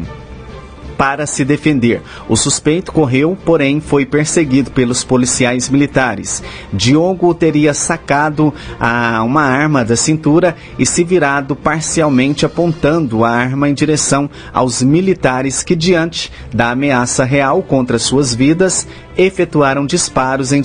para 0.96 1.26
se 1.26 1.44
defender. 1.44 2.02
O 2.28 2.36
suspeito 2.36 2.92
correu, 2.92 3.36
porém 3.44 3.80
foi 3.80 4.06
perseguido 4.06 4.70
pelos 4.70 5.04
policiais 5.04 5.68
militares. 5.68 6.42
Diogo 6.72 7.34
teria 7.34 7.74
sacado 7.74 8.54
a, 8.78 9.22
uma 9.22 9.42
arma 9.42 9.84
da 9.84 9.96
cintura 9.96 10.56
e 10.78 10.86
se 10.86 11.04
virado 11.04 11.54
parcialmente 11.54 12.46
apontando 12.46 13.24
a 13.24 13.30
arma 13.30 13.68
em 13.68 13.74
direção 13.74 14.30
aos 14.52 14.82
militares 14.82 15.62
que, 15.62 15.74
diante 15.74 16.32
da 16.52 16.70
ameaça 16.70 17.24
real 17.24 17.62
contra 17.62 17.98
suas 17.98 18.34
vidas, 18.34 18.86
efetuaram 19.16 19.86
disparos 19.86 20.52
em, 20.52 20.62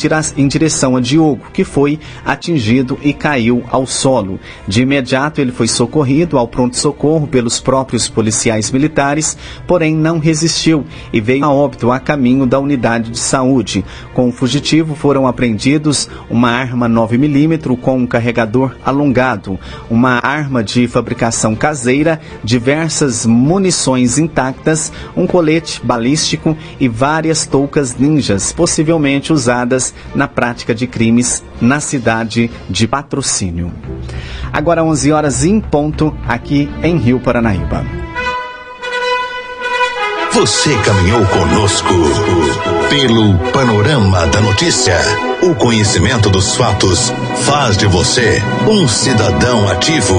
direção 0.47 0.95
a 0.95 0.99
Diogo, 0.99 1.47
que 1.53 1.63
foi 1.63 1.99
atingido 2.25 2.97
e 3.01 3.13
caiu 3.13 3.63
ao 3.69 3.85
solo. 3.85 4.39
De 4.67 4.81
imediato, 4.81 5.41
ele 5.41 5.51
foi 5.51 5.67
socorrido 5.67 6.38
ao 6.38 6.47
pronto-socorro 6.47 7.27
pelos 7.27 7.59
próprios 7.59 8.09
policiais 8.09 8.71
militares, 8.71 9.38
porém 9.67 9.95
não 9.95 10.19
resistiu 10.19 10.85
e 11.12 11.21
veio 11.21 11.45
a 11.45 11.51
óbito 11.51 11.91
a 11.91 11.99
caminho 11.99 12.45
da 12.45 12.59
unidade 12.59 13.12
de 13.12 13.19
saúde. 13.19 13.85
Com 14.13 14.29
o 14.29 14.31
fugitivo 14.31 14.95
foram 14.95 15.27
apreendidos 15.27 16.09
uma 16.29 16.51
arma 16.51 16.89
9mm 16.89 17.77
com 17.79 17.97
um 17.97 18.07
carregador 18.07 18.75
alongado, 18.83 19.59
uma 19.89 20.19
arma 20.23 20.63
de 20.63 20.88
fabricação 20.88 21.55
caseira, 21.55 22.19
diversas 22.43 23.25
munições 23.25 24.17
intactas, 24.17 24.91
um 25.15 25.27
colete 25.27 25.81
balístico 25.83 26.57
e 26.79 26.88
várias 26.88 27.45
toucas 27.45 27.95
ninjas, 27.95 28.38
possivelmente 28.52 29.34
usadas 29.34 29.93
na 30.15 30.28
prática 30.28 30.73
de 30.73 30.88
crimes 30.88 31.43
na 31.62 31.80
cidade 31.80 32.49
de 32.69 32.88
Patrocínio. 32.88 33.71
Agora 34.52 34.84
11 34.84 35.12
horas 35.12 35.43
em 35.43 35.60
ponto 35.60 36.15
aqui 36.28 36.69
em 36.82 36.97
Rio 36.97 37.19
Paranaíba. 37.19 37.86
Você 40.32 40.73
caminhou 40.84 41.25
conosco 41.25 41.93
pelo 42.89 43.38
panorama 43.52 44.25
da 44.28 44.39
notícia. 44.39 44.95
O 45.41 45.56
conhecimento 45.56 46.30
dos 46.30 46.56
fatos 46.56 47.12
faz 47.45 47.75
de 47.75 47.88
você 47.88 48.41
um 48.67 48.88
cidadão 48.88 49.67
ativo. 49.67 50.15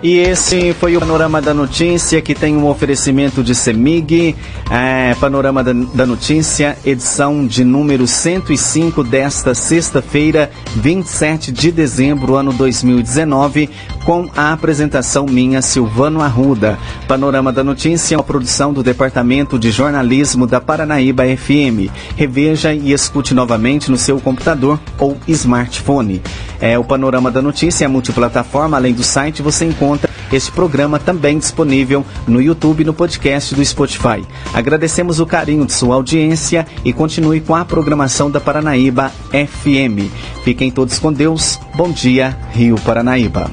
E 0.00 0.18
esse 0.18 0.72
foi 0.74 0.96
o 0.96 1.00
Panorama 1.00 1.42
da 1.42 1.52
Notícia, 1.52 2.22
que 2.22 2.32
tem 2.32 2.56
um 2.56 2.68
oferecimento 2.68 3.42
de 3.42 3.52
Semig. 3.52 4.36
É, 4.70 5.14
Panorama 5.16 5.64
da, 5.64 5.72
da, 5.72 6.06
Notícia, 6.06 6.78
edição 6.84 7.44
de 7.44 7.64
número 7.64 8.06
105 8.06 9.02
desta 9.02 9.54
sexta-feira, 9.54 10.52
27 10.76 11.50
de 11.50 11.72
dezembro, 11.72 12.36
ano 12.36 12.52
2019, 12.52 13.68
com 14.08 14.26
a 14.34 14.54
apresentação 14.54 15.26
minha, 15.26 15.60
Silvano 15.60 16.22
Arruda. 16.22 16.78
Panorama 17.06 17.52
da 17.52 17.62
Notícia 17.62 18.14
é 18.14 18.16
uma 18.16 18.24
produção 18.24 18.72
do 18.72 18.82
Departamento 18.82 19.58
de 19.58 19.70
Jornalismo 19.70 20.46
da 20.46 20.62
Paranaíba 20.62 21.24
FM. 21.24 21.92
Reveja 22.16 22.72
e 22.72 22.90
escute 22.90 23.34
novamente 23.34 23.90
no 23.90 23.98
seu 23.98 24.18
computador 24.18 24.80
ou 24.98 25.18
smartphone. 25.28 26.22
É, 26.58 26.78
o 26.78 26.84
Panorama 26.84 27.30
da 27.30 27.42
Notícia 27.42 27.84
é 27.84 27.88
multiplataforma, 27.88 28.78
além 28.78 28.94
do 28.94 29.02
site, 29.02 29.42
você 29.42 29.66
encontra 29.66 30.08
este 30.32 30.50
programa 30.52 30.98
também 30.98 31.38
disponível 31.38 32.02
no 32.26 32.40
YouTube 32.40 32.80
e 32.80 32.86
no 32.86 32.94
podcast 32.94 33.54
do 33.54 33.62
Spotify. 33.62 34.24
Agradecemos 34.54 35.20
o 35.20 35.26
carinho 35.26 35.66
de 35.66 35.74
sua 35.74 35.96
audiência 35.96 36.66
e 36.82 36.94
continue 36.94 37.42
com 37.42 37.54
a 37.54 37.62
programação 37.62 38.30
da 38.30 38.40
Paranaíba 38.40 39.12
FM. 39.32 40.10
Fiquem 40.44 40.70
todos 40.70 40.98
com 40.98 41.12
Deus. 41.12 41.60
Bom 41.76 41.90
dia, 41.92 42.34
Rio 42.54 42.76
Paranaíba. 42.80 43.50